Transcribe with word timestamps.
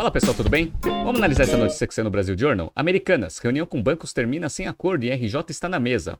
Fala 0.00 0.10
pessoal, 0.10 0.34
tudo 0.34 0.48
bem? 0.48 0.72
Vamos 0.80 1.16
analisar 1.16 1.42
essa 1.42 1.58
notícia 1.58 1.86
que 1.86 1.92
saiu 1.92 2.04
no 2.04 2.10
Brasil 2.10 2.34
Journal? 2.34 2.72
Americanas, 2.74 3.36
reunião 3.36 3.66
com 3.66 3.82
bancos 3.82 4.14
termina 4.14 4.48
sem 4.48 4.66
acordo 4.66 5.04
e 5.04 5.10
RJ 5.10 5.44
está 5.50 5.68
na 5.68 5.78
mesa. 5.78 6.18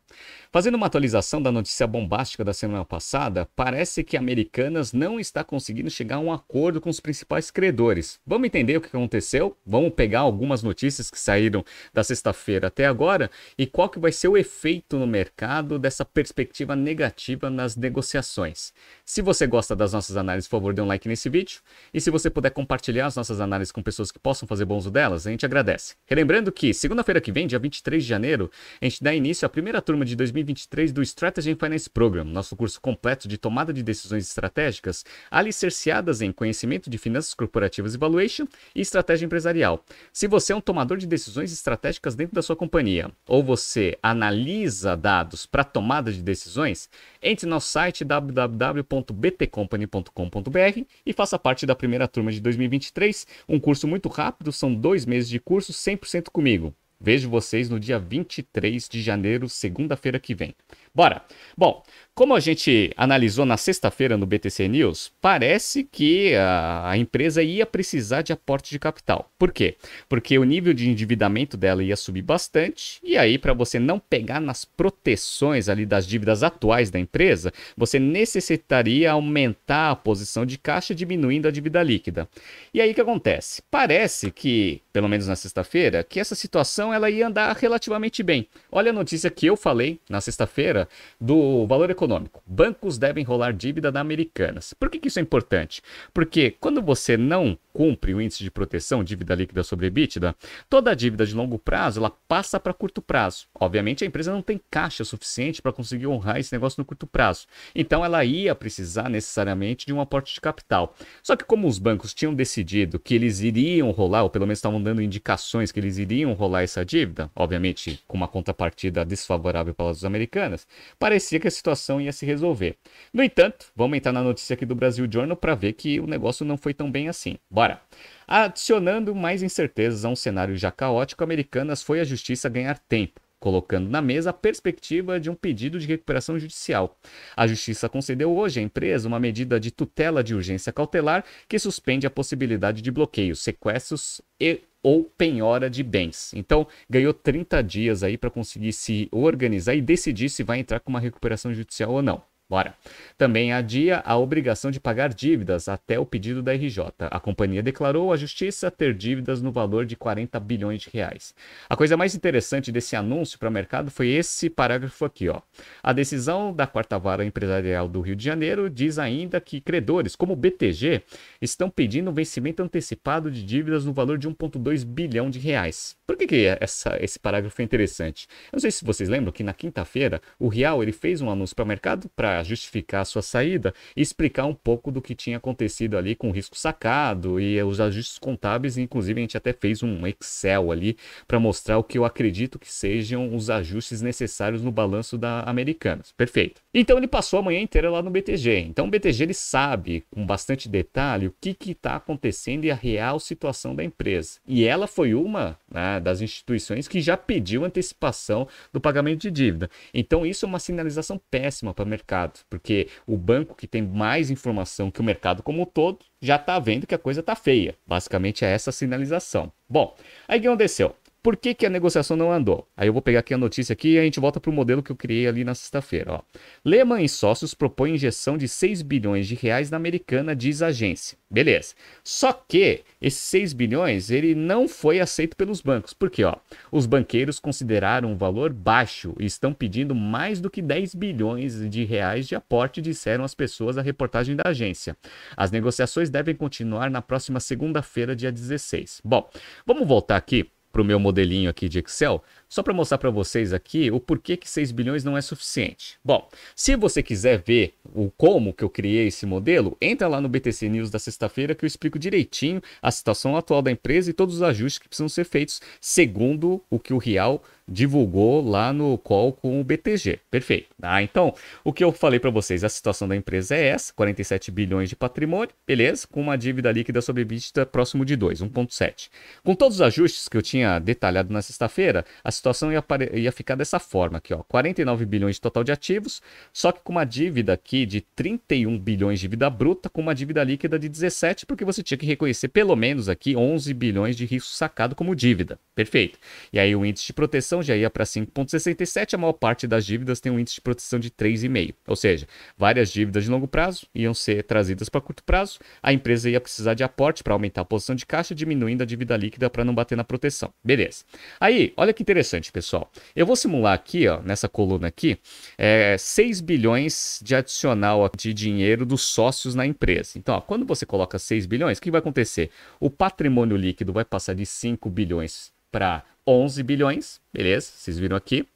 Fazendo 0.52 0.74
uma 0.74 0.86
atualização 0.86 1.40
da 1.40 1.50
notícia 1.50 1.86
bombástica 1.86 2.44
da 2.44 2.52
semana 2.52 2.84
passada, 2.84 3.48
parece 3.56 4.04
que 4.04 4.18
Americanas 4.18 4.92
não 4.92 5.18
está 5.18 5.42
conseguindo 5.42 5.88
chegar 5.88 6.16
a 6.16 6.20
um 6.20 6.30
acordo 6.30 6.78
com 6.78 6.90
os 6.90 7.00
principais 7.00 7.50
credores. 7.50 8.20
Vamos 8.26 8.48
entender 8.48 8.76
o 8.76 8.82
que 8.82 8.88
aconteceu? 8.88 9.56
Vamos 9.64 9.94
pegar 9.94 10.20
algumas 10.20 10.62
notícias 10.62 11.10
que 11.10 11.18
saíram 11.18 11.64
da 11.90 12.04
sexta-feira 12.04 12.66
até 12.66 12.84
agora 12.84 13.30
e 13.56 13.66
qual 13.66 13.88
que 13.88 13.98
vai 13.98 14.12
ser 14.12 14.28
o 14.28 14.36
efeito 14.36 14.98
no 14.98 15.06
mercado 15.06 15.78
dessa 15.78 16.04
perspectiva 16.04 16.76
negativa 16.76 17.48
nas 17.48 17.76
negociações. 17.76 18.74
Se 19.06 19.22
você 19.22 19.46
gosta 19.46 19.74
das 19.74 19.94
nossas 19.94 20.18
análises, 20.18 20.46
por 20.46 20.56
favor, 20.56 20.74
dê 20.74 20.82
um 20.82 20.86
like 20.86 21.08
nesse 21.08 21.30
vídeo. 21.30 21.62
E 21.94 22.00
se 22.00 22.10
você 22.10 22.28
puder 22.28 22.50
compartilhar 22.50 23.06
as 23.06 23.16
nossas 23.16 23.40
análises 23.40 23.69
com 23.72 23.82
pessoas 23.82 24.10
que 24.10 24.18
possam 24.18 24.46
fazer 24.46 24.64
bom 24.64 24.76
uso 24.76 24.90
delas, 24.90 25.26
a 25.26 25.30
gente 25.30 25.46
agradece. 25.46 25.94
Relembrando 26.06 26.50
que 26.50 26.74
segunda-feira 26.74 27.20
que 27.20 27.30
vem, 27.30 27.46
dia 27.46 27.58
23 27.58 28.02
de 28.02 28.08
janeiro, 28.08 28.50
a 28.80 28.84
gente 28.84 29.02
dá 29.02 29.14
início 29.14 29.46
à 29.46 29.48
primeira 29.48 29.80
turma 29.80 30.04
de 30.04 30.16
2023 30.16 30.92
do 30.92 31.02
Strategy 31.02 31.52
and 31.52 31.56
Finance 31.56 31.88
Program, 31.88 32.24
nosso 32.24 32.56
curso 32.56 32.80
completo 32.80 33.28
de 33.28 33.38
tomada 33.38 33.72
de 33.72 33.82
decisões 33.82 34.26
estratégicas, 34.26 35.04
alicerciadas 35.30 36.22
em 36.22 36.32
conhecimento 36.32 36.90
de 36.90 36.98
finanças 36.98 37.34
corporativas 37.34 37.94
e 37.94 37.98
valuation 37.98 38.46
e 38.74 38.80
estratégia 38.80 39.26
empresarial. 39.26 39.84
Se 40.12 40.26
você 40.26 40.52
é 40.52 40.56
um 40.56 40.60
tomador 40.60 40.98
de 40.98 41.06
decisões 41.06 41.52
estratégicas 41.52 42.14
dentro 42.14 42.34
da 42.34 42.42
sua 42.42 42.56
companhia, 42.56 43.10
ou 43.28 43.44
você 43.44 43.98
analisa 44.02 44.96
dados 44.96 45.46
para 45.46 45.62
tomada 45.62 46.12
de 46.12 46.22
decisões, 46.22 46.88
entre 47.22 47.46
no 47.46 47.50
nosso 47.50 47.68
site 47.68 48.02
www.btcompany.com.br 48.04 50.80
e 51.04 51.12
faça 51.12 51.38
parte 51.38 51.66
da 51.66 51.74
primeira 51.74 52.08
turma 52.08 52.32
de 52.32 52.40
2023, 52.40 53.26
um 53.48 53.59
curso 53.60 53.86
muito 53.86 54.08
rápido, 54.08 54.52
são 54.52 54.74
dois 54.74 55.06
meses 55.06 55.28
de 55.28 55.38
curso 55.38 55.72
100% 55.72 56.30
comigo. 56.32 56.74
Vejo 57.02 57.30
vocês 57.30 57.70
no 57.70 57.80
dia 57.80 57.98
23 57.98 58.86
de 58.86 59.00
janeiro, 59.00 59.48
segunda-feira 59.48 60.20
que 60.20 60.34
vem. 60.34 60.54
Bora! 60.94 61.24
Bom, 61.56 61.82
como 62.14 62.34
a 62.34 62.40
gente 62.40 62.92
analisou 62.94 63.46
na 63.46 63.56
sexta-feira 63.56 64.18
no 64.18 64.26
BTC 64.26 64.68
News, 64.68 65.10
parece 65.22 65.84
que 65.84 66.34
a, 66.34 66.92
empresa 66.98 67.42
ia 67.42 67.64
precisar 67.64 68.20
de 68.20 68.30
aporte 68.32 68.70
de 68.70 68.78
capital. 68.78 69.30
Por 69.38 69.52
quê? 69.52 69.76
Porque 70.08 70.38
o 70.38 70.44
nível 70.44 70.74
de 70.74 70.90
endividamento 70.90 71.56
dela 71.56 71.82
ia 71.82 71.96
subir 71.96 72.20
bastante, 72.20 72.98
e 73.02 73.16
aí, 73.16 73.38
para 73.38 73.54
você 73.54 73.78
não 73.78 73.98
pegar 73.98 74.38
nas 74.38 74.66
proteções 74.66 75.70
ali 75.70 75.86
das 75.86 76.06
dívidas 76.06 76.42
atuais 76.42 76.90
da 76.90 76.98
empresa, 76.98 77.50
você 77.74 77.98
necessitaria 77.98 79.12
aumentar 79.12 79.92
a 79.92 79.96
posição 79.96 80.44
de 80.44 80.58
caixa, 80.58 80.94
diminuindo 80.94 81.48
a 81.48 81.50
dívida 81.50 81.82
líquida. 81.82 82.28
E 82.74 82.80
aí 82.82 82.90
o 82.90 82.94
que 82.94 83.00
acontece? 83.00 83.62
Parece 83.70 84.30
que, 84.30 84.82
pelo 84.92 85.08
menos 85.08 85.28
na 85.28 85.36
sexta-feira, 85.36 86.04
que 86.04 86.20
essa 86.20 86.34
situação 86.34 86.89
ela 86.92 87.10
ia 87.10 87.26
andar 87.26 87.54
relativamente 87.56 88.22
bem. 88.22 88.48
Olha 88.70 88.90
a 88.90 88.92
notícia 88.92 89.30
que 89.30 89.46
eu 89.46 89.56
falei 89.56 90.00
na 90.08 90.20
sexta-feira 90.20 90.88
do 91.20 91.66
valor 91.66 91.90
econômico. 91.90 92.42
Bancos 92.46 92.98
devem 92.98 93.24
rolar 93.24 93.52
dívida 93.52 93.90
da 93.90 94.00
Americanas. 94.00 94.74
Por 94.74 94.90
que, 94.90 94.98
que 94.98 95.08
isso 95.08 95.18
é 95.18 95.22
importante? 95.22 95.82
Porque 96.12 96.54
quando 96.60 96.82
você 96.82 97.16
não 97.16 97.58
cumpre 97.72 98.14
o 98.14 98.20
índice 98.20 98.42
de 98.42 98.50
proteção, 98.50 99.04
dívida 99.04 99.34
líquida 99.34 99.62
sobre 99.62 99.86
EBITDA, 99.86 100.34
toda 100.68 100.90
a 100.90 100.94
dívida 100.94 101.24
de 101.24 101.34
longo 101.34 101.58
prazo 101.58 102.00
ela 102.00 102.10
passa 102.10 102.58
para 102.58 102.74
curto 102.74 103.00
prazo. 103.00 103.46
Obviamente 103.54 104.04
a 104.04 104.06
empresa 104.06 104.32
não 104.32 104.42
tem 104.42 104.60
caixa 104.70 105.04
suficiente 105.04 105.62
para 105.62 105.72
conseguir 105.72 106.06
honrar 106.06 106.38
esse 106.38 106.52
negócio 106.52 106.80
no 106.80 106.84
curto 106.84 107.06
prazo. 107.06 107.46
Então 107.74 108.04
ela 108.04 108.24
ia 108.24 108.54
precisar 108.54 109.08
necessariamente 109.08 109.86
de 109.86 109.92
um 109.92 110.00
aporte 110.00 110.34
de 110.34 110.40
capital. 110.40 110.94
Só 111.22 111.36
que 111.36 111.44
como 111.44 111.68
os 111.68 111.78
bancos 111.78 112.12
tinham 112.12 112.34
decidido 112.34 112.98
que 112.98 113.14
eles 113.14 113.40
iriam 113.40 113.90
rolar, 113.90 114.24
ou 114.24 114.30
pelo 114.30 114.46
menos 114.46 114.58
estavam 114.58 114.82
dando 114.82 115.02
indicações 115.02 115.72
que 115.72 115.80
eles 115.80 115.98
iriam 115.98 116.32
rolar 116.32 116.62
essa 116.62 116.79
dívida, 116.84 117.30
obviamente 117.34 118.02
com 118.06 118.16
uma 118.16 118.28
contrapartida 118.28 119.04
desfavorável 119.04 119.74
para 119.74 119.90
as 119.90 120.04
americanas, 120.04 120.66
parecia 120.98 121.40
que 121.40 121.48
a 121.48 121.50
situação 121.50 122.00
ia 122.00 122.12
se 122.12 122.26
resolver. 122.26 122.76
No 123.12 123.22
entanto, 123.22 123.66
vamos 123.74 123.96
entrar 123.96 124.12
na 124.12 124.22
notícia 124.22 124.54
aqui 124.54 124.66
do 124.66 124.74
Brasil 124.74 125.08
Journal 125.10 125.36
para 125.36 125.54
ver 125.54 125.74
que 125.74 126.00
o 126.00 126.06
negócio 126.06 126.44
não 126.44 126.56
foi 126.56 126.74
tão 126.74 126.90
bem 126.90 127.08
assim. 127.08 127.36
Bora! 127.50 127.80
Adicionando 128.26 129.14
mais 129.14 129.42
incertezas 129.42 130.04
a 130.04 130.08
um 130.08 130.16
cenário 130.16 130.56
já 130.56 130.70
caótico, 130.70 131.24
Americanas 131.24 131.82
foi 131.82 132.00
à 132.00 132.04
justiça 132.04 132.48
ganhar 132.48 132.78
tempo 132.78 133.20
colocando 133.40 133.88
na 133.88 134.02
mesa 134.02 134.30
a 134.30 134.34
perspectiva 134.34 135.18
de 135.18 135.30
um 135.30 135.34
pedido 135.34 135.80
de 135.80 135.86
recuperação 135.86 136.38
judicial. 136.38 136.96
A 137.34 137.46
Justiça 137.46 137.88
concedeu 137.88 138.36
hoje 138.36 138.60
à 138.60 138.62
empresa 138.62 139.08
uma 139.08 139.18
medida 139.18 139.58
de 139.58 139.70
tutela 139.70 140.22
de 140.22 140.34
urgência 140.34 140.72
cautelar 140.72 141.24
que 141.48 141.58
suspende 141.58 142.06
a 142.06 142.10
possibilidade 142.10 142.82
de 142.82 142.90
bloqueios, 142.90 143.40
sequestros 143.40 144.20
e 144.38 144.60
ou 144.82 145.04
penhora 145.04 145.68
de 145.68 145.82
bens. 145.82 146.32
Então, 146.34 146.66
ganhou 146.88 147.12
30 147.12 147.62
dias 147.62 148.02
aí 148.02 148.16
para 148.16 148.30
conseguir 148.30 148.72
se 148.72 149.08
organizar 149.12 149.74
e 149.74 149.80
decidir 149.80 150.28
se 150.28 150.42
vai 150.42 150.58
entrar 150.58 150.80
com 150.80 150.90
uma 150.90 151.00
recuperação 151.00 151.52
judicial 151.52 151.92
ou 151.92 152.02
não. 152.02 152.29
Bora. 152.50 152.74
Também 153.16 153.52
adia 153.52 154.02
a 154.04 154.16
obrigação 154.16 154.72
de 154.72 154.80
pagar 154.80 155.14
dívidas 155.14 155.68
até 155.68 156.00
o 156.00 156.04
pedido 156.04 156.42
da 156.42 156.52
RJ. 156.52 156.82
A 156.98 157.20
companhia 157.20 157.62
declarou 157.62 158.12
à 158.12 158.16
justiça 158.16 158.72
ter 158.72 158.92
dívidas 158.92 159.40
no 159.40 159.52
valor 159.52 159.86
de 159.86 159.94
40 159.94 160.40
bilhões 160.40 160.82
de 160.82 160.90
reais. 160.90 161.32
A 161.68 161.76
coisa 161.76 161.96
mais 161.96 162.12
interessante 162.16 162.72
desse 162.72 162.96
anúncio 162.96 163.38
para 163.38 163.48
o 163.48 163.52
mercado 163.52 163.88
foi 163.88 164.08
esse 164.08 164.50
parágrafo 164.50 165.04
aqui, 165.04 165.28
ó. 165.28 165.40
A 165.80 165.92
decisão 165.92 166.52
da 166.52 166.66
quarta 166.66 166.98
vara 166.98 167.24
empresarial 167.24 167.88
do 167.88 168.00
Rio 168.00 168.16
de 168.16 168.24
Janeiro 168.24 168.68
diz 168.68 168.98
ainda 168.98 169.40
que 169.40 169.60
credores, 169.60 170.16
como 170.16 170.32
o 170.32 170.36
BTG, 170.36 171.02
estão 171.40 171.70
pedindo 171.70 172.10
um 172.10 172.14
vencimento 172.14 172.64
antecipado 172.64 173.30
de 173.30 173.44
dívidas 173.44 173.84
no 173.84 173.92
valor 173.92 174.18
de 174.18 174.28
1,2 174.28 174.84
bilhão 174.84 175.30
de 175.30 175.38
reais. 175.38 175.96
Por 176.04 176.16
que, 176.16 176.26
que 176.26 176.46
essa, 176.60 176.98
esse 177.00 177.16
parágrafo 177.16 177.62
é 177.62 177.64
interessante? 177.64 178.26
Eu 178.46 178.56
não 178.56 178.60
sei 178.60 178.72
se 178.72 178.84
vocês 178.84 179.08
lembram 179.08 179.30
que 179.30 179.44
na 179.44 179.52
quinta-feira 179.54 180.20
o 180.36 180.48
Real 180.48 180.82
ele 180.82 180.90
fez 180.90 181.20
um 181.20 181.30
anúncio 181.30 181.54
para 181.54 181.64
o 181.64 181.68
mercado 181.68 182.10
para 182.16 182.39
justificar 182.42 183.02
a 183.02 183.04
sua 183.04 183.22
saída 183.22 183.74
e 183.96 184.02
explicar 184.02 184.46
um 184.46 184.54
pouco 184.54 184.90
do 184.90 185.00
que 185.00 185.14
tinha 185.14 185.36
acontecido 185.36 185.96
ali 185.96 186.14
com 186.14 186.28
o 186.28 186.32
risco 186.32 186.56
sacado 186.56 187.40
e 187.40 187.62
os 187.62 187.80
ajustes 187.80 188.18
contábeis. 188.18 188.78
Inclusive, 188.78 189.20
a 189.20 189.22
gente 189.22 189.36
até 189.36 189.52
fez 189.52 189.82
um 189.82 190.06
Excel 190.06 190.72
ali 190.72 190.96
para 191.26 191.40
mostrar 191.40 191.78
o 191.78 191.84
que 191.84 191.98
eu 191.98 192.04
acredito 192.04 192.58
que 192.58 192.70
sejam 192.70 193.34
os 193.34 193.50
ajustes 193.50 194.02
necessários 194.02 194.62
no 194.62 194.70
balanço 194.70 195.16
da 195.16 195.40
Americanas. 195.42 196.12
Perfeito. 196.16 196.60
Então 196.72 196.96
ele 196.96 197.08
passou 197.08 197.38
a 197.38 197.42
manhã 197.42 197.60
inteira 197.60 197.90
lá 197.90 198.02
no 198.02 198.10
BTG. 198.10 198.58
Então 198.58 198.86
o 198.86 198.90
BTG 198.90 199.24
ele 199.24 199.34
sabe 199.34 200.04
com 200.10 200.24
bastante 200.24 200.68
detalhe 200.68 201.26
o 201.26 201.34
que 201.40 201.56
está 201.70 201.96
acontecendo 201.96 202.64
e 202.64 202.70
a 202.70 202.74
real 202.74 203.18
situação 203.18 203.74
da 203.74 203.84
empresa. 203.84 204.38
E 204.46 204.64
ela 204.64 204.86
foi 204.86 205.14
uma 205.14 205.58
né, 205.70 206.00
das 206.00 206.20
instituições 206.20 206.88
que 206.88 207.00
já 207.00 207.16
pediu 207.16 207.64
antecipação 207.64 208.46
do 208.72 208.80
pagamento 208.80 209.20
de 209.20 209.30
dívida. 209.30 209.70
Então 209.92 210.24
isso 210.24 210.44
é 210.44 210.48
uma 210.48 210.58
sinalização 210.58 211.20
péssima 211.30 211.74
para 211.74 211.84
o 211.84 211.88
mercado 211.88 212.29
mercado, 212.30 212.44
porque 212.48 212.88
o 213.06 213.16
banco 213.16 213.54
que 213.54 213.66
tem 213.66 213.82
mais 213.82 214.30
informação 214.30 214.90
que 214.90 215.00
o 215.00 215.04
mercado 215.04 215.42
como 215.42 215.62
um 215.62 215.66
todo 215.66 215.98
já 216.20 216.36
está 216.36 216.58
vendo 216.58 216.86
que 216.86 216.94
a 216.94 216.98
coisa 216.98 217.20
está 217.20 217.34
feia. 217.34 217.74
Basicamente 217.86 218.44
é 218.44 218.50
essa 218.50 218.72
sinalização. 218.72 219.52
Bom, 219.68 219.96
aí 220.28 220.38
o 220.38 220.42
que 220.42 220.48
aconteceu? 220.48 220.94
Por 221.22 221.36
que, 221.36 221.52
que 221.52 221.66
a 221.66 221.70
negociação 221.70 222.16
não 222.16 222.32
andou? 222.32 222.66
Aí 222.74 222.88
eu 222.88 222.94
vou 222.94 223.02
pegar 223.02 223.20
aqui 223.20 223.34
a 223.34 223.38
notícia 223.38 223.74
aqui 223.74 223.90
e 223.90 223.98
a 223.98 224.02
gente 224.02 224.18
volta 224.18 224.40
para 224.40 224.50
o 224.50 224.54
modelo 224.54 224.82
que 224.82 224.90
eu 224.90 224.96
criei 224.96 225.26
ali 225.26 225.44
na 225.44 225.54
sexta-feira. 225.54 226.22
Lehman 226.64 227.04
e 227.04 227.08
sócios 227.10 227.52
propõem 227.52 227.94
injeção 227.94 228.38
de 228.38 228.48
6 228.48 228.80
bilhões 228.80 229.28
de 229.28 229.34
reais 229.34 229.70
na 229.70 229.76
americana, 229.76 230.34
diz 230.34 230.62
a 230.62 230.68
agência. 230.68 231.18
Beleza. 231.30 231.74
Só 232.02 232.32
que 232.32 232.80
esses 233.02 233.20
6 233.20 233.52
bilhões 233.52 234.10
ele 234.10 234.34
não 234.34 234.66
foi 234.66 234.98
aceito 234.98 235.36
pelos 235.36 235.60
bancos. 235.60 235.92
Por 235.92 236.08
quê? 236.08 236.24
Ó, 236.24 236.36
os 236.72 236.86
banqueiros 236.86 237.38
consideraram 237.38 238.12
um 238.12 238.16
valor 238.16 238.50
baixo 238.50 239.14
e 239.20 239.26
estão 239.26 239.52
pedindo 239.52 239.94
mais 239.94 240.40
do 240.40 240.48
que 240.48 240.62
10 240.62 240.94
bilhões 240.94 241.68
de 241.68 241.84
reais 241.84 242.26
de 242.26 242.34
aporte, 242.34 242.80
disseram 242.80 243.24
as 243.24 243.34
pessoas 243.34 243.76
à 243.76 243.82
reportagem 243.82 244.36
da 244.36 244.48
agência. 244.48 244.96
As 245.36 245.50
negociações 245.50 246.08
devem 246.08 246.34
continuar 246.34 246.90
na 246.90 247.02
próxima 247.02 247.40
segunda-feira, 247.40 248.16
dia 248.16 248.32
16. 248.32 249.02
Bom, 249.04 249.28
vamos 249.66 249.86
voltar 249.86 250.16
aqui 250.16 250.50
para 250.72 250.82
o 250.82 250.84
meu 250.84 250.98
modelinho 250.98 251.50
aqui 251.50 251.68
de 251.68 251.78
Excel, 251.78 252.22
só 252.48 252.62
para 252.62 252.74
mostrar 252.74 252.98
para 252.98 253.10
vocês 253.10 253.52
aqui 253.52 253.90
o 253.90 254.00
porquê 254.00 254.36
que 254.36 254.48
6 254.48 254.70
bilhões 254.72 255.04
não 255.04 255.16
é 255.16 255.20
suficiente. 255.20 255.98
Bom, 256.04 256.28
se 256.54 256.76
você 256.76 257.02
quiser 257.02 257.42
ver 257.42 257.74
o 257.94 258.10
como 258.10 258.52
que 258.52 258.64
eu 258.64 258.70
criei 258.70 259.06
esse 259.08 259.26
modelo, 259.26 259.76
entra 259.80 260.08
lá 260.08 260.20
no 260.20 260.28
BTC 260.28 260.68
News 260.68 260.90
da 260.90 260.98
sexta-feira 260.98 261.54
que 261.54 261.64
eu 261.64 261.66
explico 261.66 261.98
direitinho 261.98 262.62
a 262.80 262.90
situação 262.90 263.36
atual 263.36 263.62
da 263.62 263.70
empresa 263.70 264.10
e 264.10 264.14
todos 264.14 264.36
os 264.36 264.42
ajustes 264.42 264.78
que 264.78 264.88
precisam 264.88 265.08
ser 265.08 265.24
feitos 265.24 265.60
segundo 265.80 266.62
o 266.70 266.78
que 266.78 266.92
o 266.92 266.98
Real 266.98 267.42
divulgou 267.70 268.46
lá 268.46 268.72
no 268.72 268.98
call 268.98 269.32
com 269.32 269.60
o 269.60 269.64
BTG. 269.64 270.18
Perfeito. 270.30 270.68
Ah, 270.82 271.02
então, 271.02 271.32
o 271.64 271.72
que 271.72 271.82
eu 271.82 271.92
falei 271.92 272.18
para 272.18 272.30
vocês, 272.30 272.64
a 272.64 272.68
situação 272.68 273.08
da 273.08 273.16
empresa 273.16 273.54
é 273.54 273.68
essa, 273.68 273.92
47 273.94 274.50
bilhões 274.50 274.88
de 274.88 274.96
patrimônio, 274.96 275.54
beleza? 275.66 276.06
Com 276.06 276.20
uma 276.20 276.36
dívida 276.36 276.70
líquida 276.70 277.00
sobre 277.00 277.22
EBITDA 277.22 277.64
próximo 277.64 278.04
de 278.04 278.16
2, 278.16 278.42
1.7. 278.42 279.08
Com 279.42 279.54
todos 279.54 279.76
os 279.76 279.82
ajustes 279.82 280.28
que 280.28 280.36
eu 280.36 280.42
tinha 280.42 280.78
detalhado 280.78 281.32
na 281.32 281.40
sexta-feira, 281.40 282.04
a 282.22 282.30
situação 282.30 282.72
ia, 282.72 282.84
ia 283.14 283.32
ficar 283.32 283.54
dessa 283.54 283.78
forma 283.78 284.18
aqui, 284.18 284.34
ó, 284.34 284.42
49 284.42 285.06
bilhões 285.06 285.36
de 285.36 285.40
total 285.40 285.64
de 285.64 285.72
ativos, 285.72 286.20
só 286.52 286.72
que 286.72 286.80
com 286.82 286.92
uma 286.92 287.04
dívida 287.04 287.52
aqui 287.52 287.86
de 287.86 288.00
31 288.00 288.78
bilhões 288.78 289.20
de 289.20 289.30
dívida 289.30 289.48
bruta, 289.48 289.88
com 289.88 290.00
uma 290.00 290.14
dívida 290.14 290.42
líquida 290.42 290.78
de 290.78 290.88
17, 290.88 291.46
porque 291.46 291.64
você 291.64 291.82
tinha 291.82 291.96
que 291.96 292.06
reconhecer 292.06 292.48
pelo 292.48 292.74
menos 292.74 293.08
aqui 293.08 293.36
11 293.36 293.72
bilhões 293.74 294.16
de 294.16 294.24
risco 294.24 294.50
sacado 294.50 294.96
como 294.96 295.14
dívida. 295.14 295.58
Perfeito. 295.74 296.18
E 296.52 296.58
aí 296.58 296.74
o 296.74 296.84
índice 296.84 297.06
de 297.06 297.12
proteção 297.12 297.59
já 297.62 297.76
ia 297.76 297.90
para 297.90 298.04
5,67, 298.04 299.14
a 299.14 299.18
maior 299.18 299.32
parte 299.32 299.66
das 299.66 299.84
dívidas 299.84 300.20
tem 300.20 300.30
um 300.30 300.38
índice 300.38 300.56
de 300.56 300.60
proteção 300.60 300.98
de 300.98 301.10
3,5. 301.10 301.74
Ou 301.86 301.96
seja, 301.96 302.26
várias 302.56 302.90
dívidas 302.90 303.24
de 303.24 303.30
longo 303.30 303.48
prazo 303.48 303.86
iam 303.94 304.14
ser 304.14 304.42
trazidas 304.44 304.88
para 304.88 305.00
curto 305.00 305.22
prazo, 305.24 305.58
a 305.82 305.92
empresa 305.92 306.30
ia 306.30 306.40
precisar 306.40 306.74
de 306.74 306.82
aporte 306.82 307.22
para 307.22 307.32
aumentar 307.32 307.62
a 307.62 307.64
posição 307.64 307.94
de 307.94 308.06
caixa, 308.06 308.34
diminuindo 308.34 308.82
a 308.82 308.86
dívida 308.86 309.16
líquida 309.16 309.48
para 309.50 309.64
não 309.64 309.74
bater 309.74 309.96
na 309.96 310.04
proteção. 310.04 310.52
Beleza. 310.62 311.04
Aí, 311.38 311.72
olha 311.76 311.92
que 311.92 312.02
interessante, 312.02 312.52
pessoal. 312.52 312.90
Eu 313.14 313.26
vou 313.26 313.36
simular 313.36 313.74
aqui, 313.74 314.08
ó, 314.08 314.20
nessa 314.22 314.48
coluna 314.48 314.88
aqui, 314.88 315.18
é, 315.56 315.96
6 315.98 316.40
bilhões 316.40 317.20
de 317.22 317.34
adicional 317.34 318.10
de 318.16 318.32
dinheiro 318.32 318.84
dos 318.84 319.02
sócios 319.02 319.54
na 319.54 319.66
empresa. 319.66 320.18
Então, 320.18 320.34
ó, 320.34 320.40
quando 320.40 320.64
você 320.66 320.86
coloca 320.86 321.18
6 321.18 321.46
bilhões, 321.46 321.78
o 321.78 321.82
que 321.82 321.90
vai 321.90 322.00
acontecer? 322.00 322.50
O 322.78 322.90
patrimônio 322.90 323.56
líquido 323.56 323.92
vai 323.92 324.04
passar 324.04 324.34
de 324.34 324.46
5 324.46 324.88
bilhões 324.90 325.52
para 325.70 326.04
11 326.26 326.62
bilhões, 326.62 327.20
beleza? 327.32 327.70
Vocês 327.74 327.98
viram 327.98 328.16
aqui. 328.16 328.46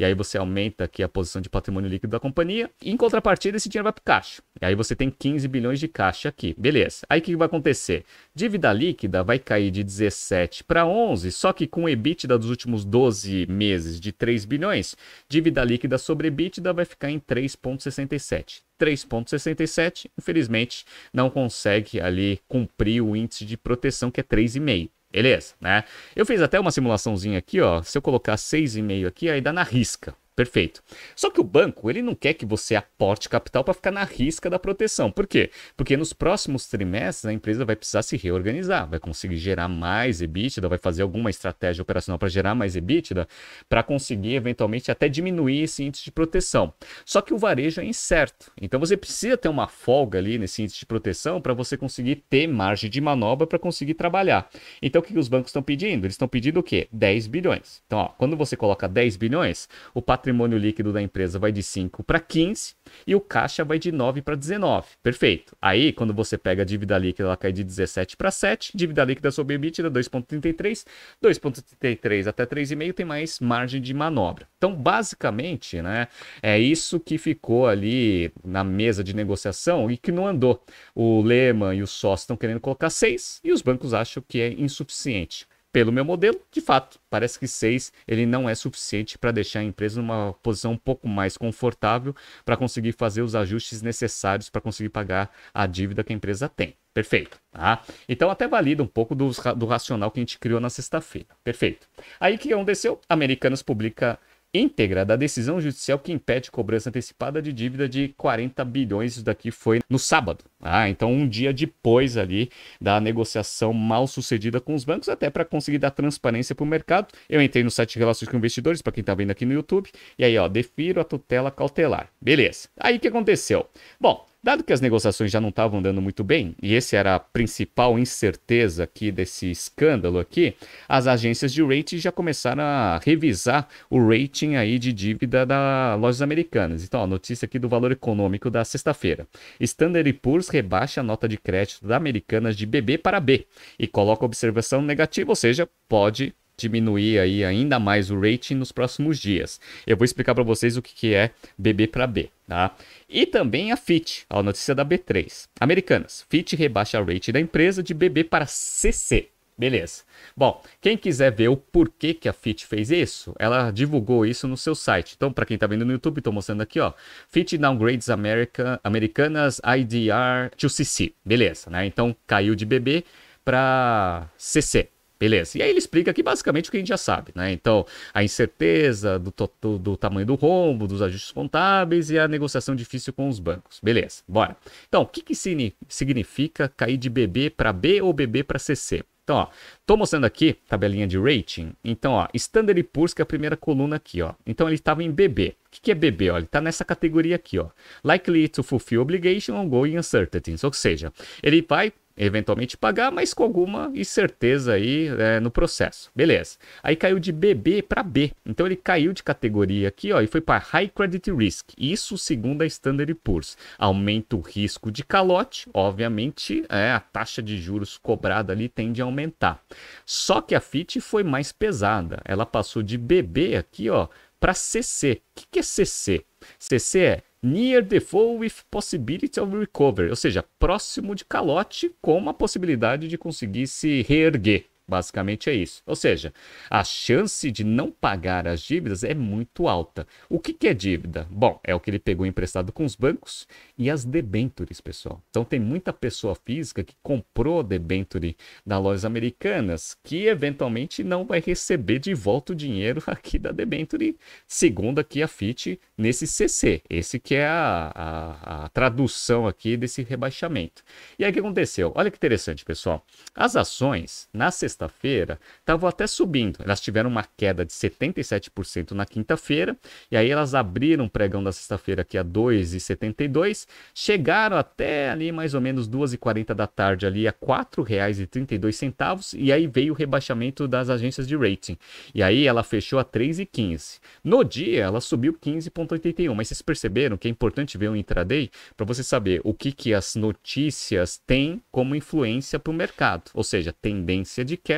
E 0.00 0.04
aí 0.04 0.14
você 0.14 0.38
aumenta 0.38 0.84
aqui 0.84 1.02
a 1.02 1.08
posição 1.10 1.42
de 1.42 1.50
patrimônio 1.50 1.90
líquido 1.90 2.12
da 2.12 2.18
companhia. 2.18 2.70
E 2.82 2.90
em 2.90 2.96
contrapartida, 2.96 3.58
esse 3.58 3.68
dinheiro 3.68 3.84
vai 3.84 3.92
para 3.92 4.00
o 4.00 4.02
caixa. 4.02 4.42
E 4.58 4.64
aí 4.64 4.74
você 4.74 4.96
tem 4.96 5.10
15 5.10 5.46
bilhões 5.46 5.78
de 5.78 5.88
caixa 5.88 6.30
aqui. 6.30 6.54
Beleza. 6.56 7.04
Aí 7.06 7.20
o 7.20 7.22
que 7.22 7.36
vai 7.36 7.44
acontecer? 7.44 8.06
Dívida 8.34 8.72
líquida 8.72 9.22
vai 9.22 9.38
cair 9.38 9.70
de 9.70 9.84
17 9.84 10.64
para 10.64 10.86
11, 10.86 11.30
só 11.30 11.52
que 11.52 11.66
com 11.66 11.84
o 11.84 11.88
EBITDA 11.88 12.38
dos 12.38 12.48
últimos 12.48 12.82
12 12.82 13.46
meses 13.46 14.00
de 14.00 14.10
3 14.10 14.46
bilhões, 14.46 14.96
dívida 15.28 15.62
líquida 15.62 15.98
sobre 15.98 16.28
EBITDA 16.28 16.72
vai 16.72 16.86
ficar 16.86 17.10
em 17.10 17.20
3,67. 17.20 18.62
3,67, 18.80 20.06
infelizmente, 20.18 20.86
não 21.12 21.28
consegue 21.28 22.00
ali 22.00 22.40
cumprir 22.48 23.02
o 23.02 23.14
índice 23.14 23.44
de 23.44 23.58
proteção 23.58 24.10
que 24.10 24.20
é 24.20 24.24
3,5. 24.24 24.88
Beleza, 25.12 25.54
né? 25.60 25.84
Eu 26.14 26.24
fiz 26.24 26.40
até 26.40 26.58
uma 26.58 26.70
simulaçãozinha 26.70 27.38
aqui, 27.38 27.60
ó. 27.60 27.82
Se 27.82 27.98
eu 27.98 28.02
colocar 28.02 28.36
6,5 28.36 29.06
aqui, 29.06 29.28
aí 29.28 29.40
dá 29.40 29.52
na 29.52 29.62
risca. 29.62 30.14
Perfeito. 30.40 30.82
Só 31.14 31.28
que 31.28 31.38
o 31.38 31.44
banco, 31.44 31.90
ele 31.90 32.00
não 32.00 32.14
quer 32.14 32.32
que 32.32 32.46
você 32.46 32.74
aporte 32.74 33.28
capital 33.28 33.62
para 33.62 33.74
ficar 33.74 33.90
na 33.90 34.04
risca 34.04 34.48
da 34.48 34.58
proteção. 34.58 35.10
Por 35.12 35.26
quê? 35.26 35.50
Porque 35.76 35.98
nos 35.98 36.14
próximos 36.14 36.66
trimestres 36.66 37.26
a 37.26 37.32
empresa 37.34 37.62
vai 37.62 37.76
precisar 37.76 38.00
se 38.00 38.16
reorganizar, 38.16 38.88
vai 38.88 38.98
conseguir 38.98 39.36
gerar 39.36 39.68
mais 39.68 40.22
EBITDA, 40.22 40.66
vai 40.66 40.78
fazer 40.78 41.02
alguma 41.02 41.28
estratégia 41.28 41.82
operacional 41.82 42.18
para 42.18 42.30
gerar 42.30 42.54
mais 42.54 42.74
EBITDA, 42.74 43.28
para 43.68 43.82
conseguir 43.82 44.34
eventualmente 44.34 44.90
até 44.90 45.10
diminuir 45.10 45.64
esse 45.64 45.84
índice 45.84 46.04
de 46.04 46.10
proteção. 46.10 46.72
Só 47.04 47.20
que 47.20 47.34
o 47.34 47.38
varejo 47.38 47.82
é 47.82 47.84
incerto. 47.84 48.50
Então 48.58 48.80
você 48.80 48.96
precisa 48.96 49.36
ter 49.36 49.50
uma 49.50 49.68
folga 49.68 50.18
ali 50.18 50.38
nesse 50.38 50.62
índice 50.62 50.78
de 50.78 50.86
proteção 50.86 51.38
para 51.38 51.52
você 51.52 51.76
conseguir 51.76 52.24
ter 52.30 52.46
margem 52.46 52.88
de 52.88 52.98
manobra 52.98 53.46
para 53.46 53.58
conseguir 53.58 53.92
trabalhar. 53.92 54.48
Então 54.80 55.02
o 55.02 55.04
que 55.04 55.18
os 55.18 55.28
bancos 55.28 55.50
estão 55.50 55.62
pedindo? 55.62 56.06
Eles 56.06 56.14
estão 56.14 56.26
pedindo 56.26 56.60
o 56.60 56.62
quê? 56.62 56.88
10 56.90 57.26
bilhões. 57.26 57.82
Então, 57.86 57.98
ó, 57.98 58.08
quando 58.08 58.38
você 58.38 58.56
coloca 58.56 58.88
10 58.88 59.18
bilhões, 59.18 59.68
o 59.92 60.00
patrimônio 60.00 60.29
patrimônio 60.30 60.58
líquido 60.58 60.92
da 60.92 61.02
empresa 61.02 61.38
vai 61.38 61.50
de 61.50 61.62
5 61.62 62.04
para 62.04 62.20
15 62.20 62.74
e 63.06 63.14
o 63.14 63.20
caixa 63.20 63.64
vai 63.64 63.78
de 63.78 63.90
9 63.90 64.22
para 64.22 64.36
19. 64.36 64.86
Perfeito. 65.02 65.56
Aí, 65.60 65.92
quando 65.92 66.14
você 66.14 66.38
pega 66.38 66.62
a 66.62 66.64
dívida 66.64 66.96
líquida, 66.96 67.28
ela 67.28 67.36
cai 67.36 67.52
de 67.52 67.64
17 67.64 68.16
para 68.16 68.30
7, 68.30 68.72
dívida 68.74 69.04
líquida 69.04 69.30
sobre 69.30 69.56
EBITDA 69.56 69.90
2.33, 69.90 70.86
2.33 71.22 72.26
até 72.28 72.46
3,5 72.46 72.92
tem 72.94 73.04
mais 73.04 73.40
margem 73.40 73.80
de 73.80 73.92
manobra. 73.92 74.46
Então, 74.56 74.74
basicamente, 74.74 75.82
né, 75.82 76.06
é 76.40 76.58
isso 76.58 77.00
que 77.00 77.18
ficou 77.18 77.66
ali 77.66 78.32
na 78.44 78.62
mesa 78.62 79.02
de 79.02 79.14
negociação 79.14 79.90
e 79.90 79.96
que 79.96 80.12
não 80.12 80.26
andou. 80.26 80.62
O 80.94 81.22
Lehman 81.22 81.74
e 81.74 81.82
os 81.82 81.90
sócios 81.90 82.22
estão 82.22 82.36
querendo 82.36 82.60
colocar 82.60 82.90
6 82.90 83.40
e 83.42 83.52
os 83.52 83.62
bancos 83.62 83.92
acham 83.92 84.22
que 84.26 84.40
é 84.40 84.52
insuficiente 84.52 85.46
pelo 85.72 85.92
meu 85.92 86.04
modelo, 86.04 86.40
de 86.50 86.60
fato, 86.60 86.98
parece 87.08 87.38
que 87.38 87.46
6 87.46 87.92
ele 88.06 88.26
não 88.26 88.48
é 88.48 88.54
suficiente 88.54 89.16
para 89.18 89.30
deixar 89.30 89.60
a 89.60 89.64
empresa 89.64 90.00
numa 90.00 90.32
posição 90.42 90.72
um 90.72 90.76
pouco 90.76 91.08
mais 91.08 91.36
confortável 91.36 92.14
para 92.44 92.56
conseguir 92.56 92.92
fazer 92.92 93.22
os 93.22 93.34
ajustes 93.34 93.82
necessários 93.82 94.48
para 94.48 94.60
conseguir 94.60 94.88
pagar 94.88 95.30
a 95.54 95.66
dívida 95.66 96.02
que 96.02 96.12
a 96.12 96.16
empresa 96.16 96.48
tem. 96.48 96.74
Perfeito. 96.92 97.40
Tá? 97.52 97.82
Então 98.08 98.30
até 98.30 98.48
valida 98.48 98.82
um 98.82 98.86
pouco 98.86 99.14
do, 99.14 99.30
do 99.56 99.66
racional 99.66 100.10
que 100.10 100.18
a 100.18 100.22
gente 100.22 100.38
criou 100.38 100.60
na 100.60 100.68
sexta-feira. 100.68 101.28
Perfeito. 101.44 101.88
Aí 102.18 102.34
o 102.34 102.38
que 102.38 102.52
aconteceu? 102.52 103.00
Americanas 103.08 103.62
publica 103.62 104.18
íntegra 104.52 105.04
da 105.04 105.16
decisão 105.16 105.60
judicial 105.60 105.98
que 105.98 106.12
impede 106.12 106.50
cobrança 106.50 106.88
antecipada 106.88 107.40
de 107.40 107.52
dívida 107.52 107.88
de 107.88 108.08
40 108.16 108.64
bilhões. 108.64 109.12
Isso 109.12 109.24
daqui 109.24 109.50
foi 109.50 109.80
no 109.88 109.98
sábado. 109.98 110.44
Ah, 110.60 110.88
então 110.88 111.12
um 111.12 111.28
dia 111.28 111.52
depois 111.52 112.16
ali 112.16 112.50
da 112.80 113.00
negociação 113.00 113.72
mal 113.72 114.06
sucedida 114.06 114.60
com 114.60 114.74
os 114.74 114.84
bancos, 114.84 115.08
até 115.08 115.30
para 115.30 115.44
conseguir 115.44 115.78
dar 115.78 115.90
transparência 115.90 116.54
para 116.54 116.64
o 116.64 116.66
mercado. 116.66 117.08
Eu 117.28 117.40
entrei 117.40 117.64
no 117.64 117.70
site 117.70 117.98
relações 117.98 118.28
com 118.28 118.36
investidores, 118.36 118.82
para 118.82 118.92
quem 118.92 119.02
está 119.02 119.14
vendo 119.14 119.30
aqui 119.30 119.46
no 119.46 119.52
YouTube, 119.52 119.90
e 120.18 120.24
aí, 120.24 120.36
ó, 120.36 120.48
defiro 120.48 121.00
a 121.00 121.04
tutela 121.04 121.50
cautelar. 121.50 122.10
Beleza. 122.20 122.68
Aí 122.78 122.96
o 122.96 123.00
que 123.00 123.08
aconteceu? 123.08 123.66
Bom, 123.98 124.26
Dado 124.42 124.64
que 124.64 124.72
as 124.72 124.80
negociações 124.80 125.30
já 125.30 125.38
não 125.38 125.50
estavam 125.50 125.80
andando 125.80 126.00
muito 126.00 126.24
bem, 126.24 126.56
e 126.62 126.72
esse 126.72 126.96
era 126.96 127.14
a 127.14 127.20
principal 127.20 127.98
incerteza 127.98 128.84
aqui 128.84 129.12
desse 129.12 129.50
escândalo 129.50 130.18
aqui, 130.18 130.54
as 130.88 131.06
agências 131.06 131.52
de 131.52 131.62
rating 131.62 131.98
já 131.98 132.10
começaram 132.10 132.62
a 132.62 132.98
revisar 133.04 133.68
o 133.90 133.98
rating 134.02 134.54
aí 134.54 134.78
de 134.78 134.94
dívida 134.94 135.44
das 135.44 136.00
lojas 136.00 136.22
americanas. 136.22 136.82
Então, 136.82 137.02
a 137.02 137.06
notícia 137.06 137.44
aqui 137.44 137.58
do 137.58 137.68
valor 137.68 137.92
econômico 137.92 138.48
da 138.48 138.64
sexta-feira. 138.64 139.28
Standard 139.60 140.10
Poor's 140.14 140.48
rebaixa 140.48 141.02
a 141.02 141.04
nota 141.04 141.28
de 141.28 141.36
crédito 141.36 141.86
da 141.86 141.98
Americanas 141.98 142.56
de 142.56 142.64
BB 142.64 142.96
para 142.96 143.20
B 143.20 143.46
e 143.78 143.86
coloca 143.86 144.24
observação 144.24 144.80
negativa, 144.80 145.30
ou 145.30 145.36
seja, 145.36 145.68
pode 145.86 146.34
diminuir 146.60 147.18
aí 147.18 147.44
ainda 147.44 147.78
mais 147.78 148.10
o 148.10 148.20
rating 148.20 148.54
nos 148.54 148.72
próximos 148.72 149.18
dias. 149.18 149.60
Eu 149.86 149.96
vou 149.96 150.04
explicar 150.04 150.34
para 150.34 150.44
vocês 150.44 150.76
o 150.76 150.82
que, 150.82 150.94
que 150.94 151.14
é 151.14 151.30
BB 151.56 151.88
para 151.88 152.06
B, 152.06 152.30
tá? 152.46 152.74
E 153.08 153.26
também 153.26 153.72
a 153.72 153.76
FIT, 153.76 154.26
a 154.28 154.42
notícia 154.42 154.74
da 154.74 154.84
B3. 154.84 155.48
Americanas, 155.60 156.26
FIT 156.28 156.56
rebaixa 156.56 156.98
a 156.98 157.02
rating 157.02 157.32
da 157.32 157.40
empresa 157.40 157.82
de 157.82 157.94
BB 157.94 158.24
para 158.24 158.46
CC. 158.46 159.28
Beleza. 159.60 160.04
Bom, 160.34 160.62
quem 160.80 160.96
quiser 160.96 161.30
ver 161.30 161.48
o 161.48 161.56
porquê 161.56 162.14
que 162.14 162.30
a 162.30 162.32
FIT 162.32 162.66
fez 162.66 162.90
isso, 162.90 163.34
ela 163.38 163.70
divulgou 163.70 164.24
isso 164.24 164.48
no 164.48 164.56
seu 164.56 164.74
site. 164.74 165.12
Então, 165.14 165.30
para 165.30 165.44
quem 165.44 165.56
está 165.56 165.66
vendo 165.66 165.84
no 165.84 165.92
YouTube, 165.92 166.16
estou 166.16 166.32
mostrando 166.32 166.62
aqui, 166.62 166.80
ó. 166.80 166.94
FIT 167.28 167.58
downgrades 167.58 168.08
America, 168.08 168.80
Americanas 168.82 169.60
IDR 169.62 170.50
to 170.56 170.70
CC. 170.70 171.12
Beleza, 171.22 171.68
né? 171.68 171.84
Então, 171.84 172.16
caiu 172.26 172.54
de 172.54 172.64
BB 172.64 173.04
para 173.44 174.30
CC. 174.38 174.88
Beleza. 175.20 175.58
E 175.58 175.62
aí 175.62 175.68
ele 175.68 175.78
explica 175.78 176.10
aqui 176.10 176.22
basicamente 176.22 176.68
o 176.68 176.70
que 176.70 176.78
a 176.78 176.80
gente 176.80 176.88
já 176.88 176.96
sabe, 176.96 177.30
né? 177.34 177.52
Então, 177.52 177.84
a 178.14 178.24
incerteza 178.24 179.18
do, 179.18 179.30
do, 179.60 179.78
do, 179.78 179.96
tamanho 179.98 180.26
do 180.26 180.34
rombo, 180.34 180.88
dos 180.88 181.02
ajustes 181.02 181.30
contábeis 181.30 182.08
e 182.08 182.18
a 182.18 182.26
negociação 182.26 182.74
difícil 182.74 183.12
com 183.12 183.28
os 183.28 183.38
bancos. 183.38 183.78
Beleza, 183.82 184.22
bora. 184.26 184.56
Então, 184.88 185.02
o 185.02 185.06
que, 185.06 185.20
que 185.20 185.34
significa 185.34 186.72
cair 186.74 186.96
de 186.96 187.10
BB 187.10 187.50
para 187.50 187.70
B 187.70 188.00
ou 188.00 188.14
BB 188.14 188.44
para 188.44 188.58
CC? 188.58 189.04
Então, 189.22 189.36
ó, 189.36 189.48
tô 189.86 189.96
mostrando 189.96 190.24
aqui 190.24 190.56
tabelinha 190.66 191.06
de 191.06 191.18
rating. 191.18 191.72
Então, 191.84 192.14
ó, 192.14 192.26
Standard 192.34 192.82
Poor's 192.84 193.12
que 193.12 193.20
é 193.20 193.24
a 193.24 193.26
primeira 193.26 193.56
coluna 193.58 193.96
aqui, 193.96 194.22
ó. 194.22 194.32
Então 194.44 194.66
ele 194.66 194.74
estava 194.74 195.04
em 195.04 195.10
BB. 195.10 195.54
O 195.66 195.70
que, 195.70 195.80
que 195.82 195.90
é 195.92 195.94
BB? 195.94 196.30
Ó, 196.30 196.36
ele 196.38 196.46
está 196.46 196.60
nessa 196.60 196.84
categoria 196.84 197.36
aqui, 197.36 197.58
ó. 197.58 197.68
Likely 198.02 198.48
to 198.48 198.62
fulfill 198.62 199.02
obligation 199.02 199.54
ongoing 199.54 199.98
uncertainties. 199.98 200.64
Ou 200.64 200.72
seja, 200.72 201.12
ele 201.42 201.64
vai 201.68 201.92
eventualmente 202.26 202.76
pagar, 202.76 203.10
mas 203.10 203.32
com 203.32 203.42
alguma 203.42 203.90
incerteza 203.94 204.74
aí 204.74 205.08
é, 205.18 205.40
no 205.40 205.50
processo. 205.50 206.10
Beleza. 206.14 206.58
Aí 206.82 206.94
caiu 206.94 207.18
de 207.18 207.32
BB 207.32 207.82
para 207.82 208.02
B. 208.02 208.32
Então 208.44 208.66
ele 208.66 208.76
caiu 208.76 209.12
de 209.12 209.22
categoria 209.22 209.88
aqui, 209.88 210.12
ó, 210.12 210.20
e 210.20 210.26
foi 210.26 210.40
para 210.40 210.58
High 210.58 210.88
Credit 210.88 211.32
Risk. 211.32 211.70
Isso 211.78 212.18
segundo 212.18 212.62
a 212.62 212.66
Standard 212.66 213.12
Poor's. 213.14 213.56
Aumenta 213.78 214.36
o 214.36 214.40
risco 214.40 214.90
de 214.90 215.02
calote, 215.02 215.68
obviamente, 215.72 216.64
é, 216.68 216.92
a 216.92 217.00
taxa 217.00 217.42
de 217.42 217.58
juros 217.58 217.96
cobrada 217.96 218.52
ali 218.52 218.68
tende 218.68 219.00
a 219.00 219.04
aumentar. 219.04 219.62
Só 220.04 220.40
que 220.40 220.54
a 220.54 220.60
FIT 220.60 221.00
foi 221.00 221.22
mais 221.22 221.52
pesada. 221.52 222.20
Ela 222.24 222.44
passou 222.44 222.82
de 222.82 222.98
BB 222.98 223.56
aqui, 223.56 223.88
ó, 223.88 224.08
para 224.38 224.54
CC. 224.54 225.22
O 225.36 225.40
que, 225.40 225.46
que 225.52 225.58
é 225.58 225.62
CC? 225.62 226.24
CC 226.58 227.00
é 227.00 227.22
near 227.42 227.82
default 227.82 228.40
with 228.40 228.64
possibility 228.70 229.40
of 229.40 229.54
recovery, 229.56 230.10
ou 230.10 230.16
seja, 230.16 230.44
próximo 230.58 231.14
de 231.14 231.24
calote 231.24 231.94
com 232.00 232.16
uma 232.16 232.34
possibilidade 232.34 233.08
de 233.08 233.18
conseguir 233.18 233.66
se 233.66 234.02
reerguer. 234.02 234.66
Basicamente 234.90 235.48
é 235.48 235.54
isso. 235.54 235.84
Ou 235.86 235.94
seja, 235.94 236.34
a 236.68 236.82
chance 236.82 237.48
de 237.48 237.62
não 237.62 237.92
pagar 237.92 238.48
as 238.48 238.60
dívidas 238.60 239.04
é 239.04 239.14
muito 239.14 239.68
alta. 239.68 240.04
O 240.28 240.40
que, 240.40 240.52
que 240.52 240.66
é 240.66 240.74
dívida? 240.74 241.28
Bom, 241.30 241.60
é 241.62 241.72
o 241.72 241.78
que 241.78 241.88
ele 241.88 242.00
pegou 242.00 242.26
emprestado 242.26 242.72
com 242.72 242.84
os 242.84 242.96
bancos 242.96 243.46
e 243.78 243.88
as 243.88 244.04
debentures, 244.04 244.80
pessoal. 244.80 245.22
Então 245.30 245.44
tem 245.44 245.60
muita 245.60 245.92
pessoa 245.92 246.34
física 246.34 246.82
que 246.82 246.96
comprou 247.04 247.62
debenture 247.62 248.36
da 248.66 248.78
lojas 248.78 249.04
americanas 249.04 249.96
que 250.02 250.26
eventualmente 250.26 251.04
não 251.04 251.24
vai 251.24 251.40
receber 251.40 252.00
de 252.00 252.12
volta 252.12 252.52
o 252.52 252.56
dinheiro 252.56 253.00
aqui 253.06 253.38
da 253.38 253.52
debenture, 253.52 254.18
segundo 254.48 254.98
aqui 254.98 255.22
a 255.22 255.28
FIT 255.28 255.80
nesse 255.96 256.26
CC. 256.26 256.82
Esse 256.90 257.20
que 257.20 257.36
é 257.36 257.46
a, 257.46 257.92
a, 257.94 258.64
a 258.64 258.68
tradução 258.70 259.46
aqui 259.46 259.76
desse 259.76 260.02
rebaixamento. 260.02 260.82
E 261.16 261.24
aí 261.24 261.30
o 261.30 261.32
que 261.32 261.38
aconteceu? 261.38 261.92
Olha 261.94 262.10
que 262.10 262.16
interessante, 262.16 262.64
pessoal. 262.64 263.06
As 263.36 263.54
ações 263.54 264.28
na 264.32 264.50
sexta 264.50 264.79
sexta-feira 264.80 265.38
estavam 265.58 265.88
até 265.88 266.06
subindo. 266.06 266.58
Elas 266.64 266.80
tiveram 266.80 267.10
uma 267.10 267.24
queda 267.36 267.64
de 267.64 267.72
77% 267.72 268.92
na 268.92 269.04
quinta-feira, 269.04 269.76
e 270.10 270.16
aí 270.16 270.30
elas 270.30 270.54
abriram 270.54 271.04
o 271.04 271.10
pregão 271.10 271.42
da 271.42 271.52
sexta-feira 271.52 272.02
aqui 272.02 272.16
a 272.16 272.24
2,72, 272.24 273.66
chegaram 273.94 274.56
até 274.56 275.10
ali 275.10 275.30
mais 275.32 275.52
ou 275.54 275.60
menos 275.60 275.88
2h40 275.88 276.54
da 276.54 276.66
tarde 276.66 277.06
ali 277.06 277.28
a 277.28 277.30
R$ 277.30 277.36
4,32, 277.46 279.36
e 279.38 279.52
aí 279.52 279.66
veio 279.66 279.92
o 279.92 279.96
rebaixamento 279.96 280.66
das 280.66 280.88
agências 280.88 281.28
de 281.28 281.36
rating. 281.36 281.76
E 282.14 282.22
aí 282.22 282.46
ela 282.46 282.62
fechou 282.62 282.98
a 282.98 283.04
3,15. 283.04 283.98
No 284.24 284.42
dia 284.44 284.84
ela 284.84 285.00
subiu 285.00 285.34
15,81, 285.34 286.34
mas 286.34 286.48
vocês 286.48 286.62
perceberam 286.62 287.16
que 287.16 287.28
é 287.28 287.30
importante 287.30 287.76
ver 287.76 287.88
o 287.88 287.96
intraday 287.96 288.50
para 288.76 288.86
você 288.86 289.02
saber 289.02 289.40
o 289.44 289.52
que, 289.52 289.72
que 289.72 289.92
as 289.92 290.14
notícias 290.14 291.20
têm 291.26 291.60
como 291.70 291.94
influência 291.94 292.58
para 292.58 292.70
o 292.70 292.74
mercado, 292.74 293.30
ou 293.34 293.44
seja, 293.44 293.72
tendência 293.72 294.44
de 294.44 294.56
queda, 294.56 294.69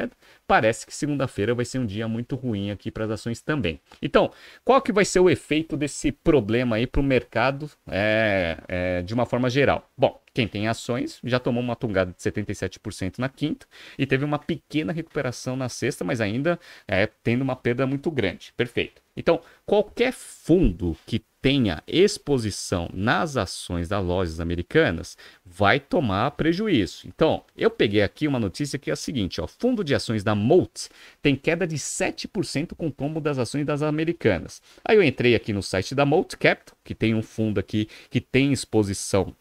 parece 0.47 0.87
que 0.87 0.95
segunda-feira 0.95 1.55
vai 1.55 1.65
ser 1.65 1.79
um 1.79 1.87
dia 1.87 2.07
muito 2.07 2.37
ruim 2.37 2.71
aqui 2.71 2.91
para 2.91 3.05
as 3.05 3.11
ações 3.11 3.41
também. 3.41 3.81
Então, 4.01 4.31
qual 4.65 4.81
que 4.83 4.93
vai 4.93 5.05
ser 5.05 5.21
o 5.21 5.31
efeito 5.31 5.77
desse 5.77 6.13
problema 6.13 6.77
aí 6.77 6.87
para 6.87 7.01
o 7.01 7.05
mercado 7.05 7.71
é, 7.89 8.59
é, 8.69 9.03
de 9.03 9.15
uma 9.15 9.27
forma 9.27 9.49
geral? 9.49 9.91
Bom, 9.97 10.21
quem 10.35 10.49
tem 10.49 10.69
ações 10.69 11.21
já 11.25 11.39
tomou 11.39 11.63
uma 11.63 11.77
tungada 11.77 12.13
de 12.13 12.19
77% 12.19 13.19
na 13.19 13.29
quinta 13.29 13.67
e 13.99 14.07
teve 14.07 14.25
uma 14.25 14.39
pequena 14.39 14.93
recuperação 14.93 15.57
na 15.57 15.69
sexta, 15.69 16.05
mas 16.05 16.21
ainda 16.21 16.59
é, 16.89 17.07
tendo 17.23 17.43
uma 17.43 17.57
perda 17.57 17.87
muito 17.87 18.11
grande. 18.11 18.53
Perfeito. 18.57 19.03
Então, 19.17 19.41
qualquer 19.67 20.13
fundo 20.13 20.97
que 21.07 21.23
tenha 21.43 21.83
exposição 21.89 22.89
nas 22.95 23.37
ações 23.37 23.89
das 23.89 24.03
lojas 24.03 24.39
americanas 24.39 25.19
vai 25.45 25.81
tomar 25.81 26.31
prejuízo. 26.31 27.03
Então, 27.07 27.45
eu 27.57 27.69
peguei 27.69 28.01
aqui 28.01 28.29
uma 28.29 28.39
notícia 28.39 28.79
que 28.79 28.89
é 28.89 28.93
a 28.93 28.97
seguinte: 28.97 29.41
ó, 29.41 29.49
fundo 29.49 29.83
de 29.83 29.93
ações 29.95 30.23
da 30.23 30.37
Molt 30.37 30.89
tem 31.21 31.35
queda 31.35 31.67
de 31.67 31.77
7% 31.77 32.75
com 32.77 32.87
o 32.87 32.93
tombo 32.93 33.21
das 33.21 33.39
ações 33.39 33.67
das 33.67 33.83
americanas. 33.83 34.63
Aí 34.85 34.97
eu 34.97 35.03
entrei 35.03 35.35
aqui 35.35 35.53
no 35.53 35.63
site 35.63 35.95
da 35.97 36.07
Molt 36.07 36.37
Capital, 36.37 36.77
que 36.85 36.95
tem 36.95 37.13
um 37.15 37.23
fundo 37.23 37.59
aqui 37.59 37.89
que 38.09 38.21
tem 38.21 38.53
exposição 38.53 39.35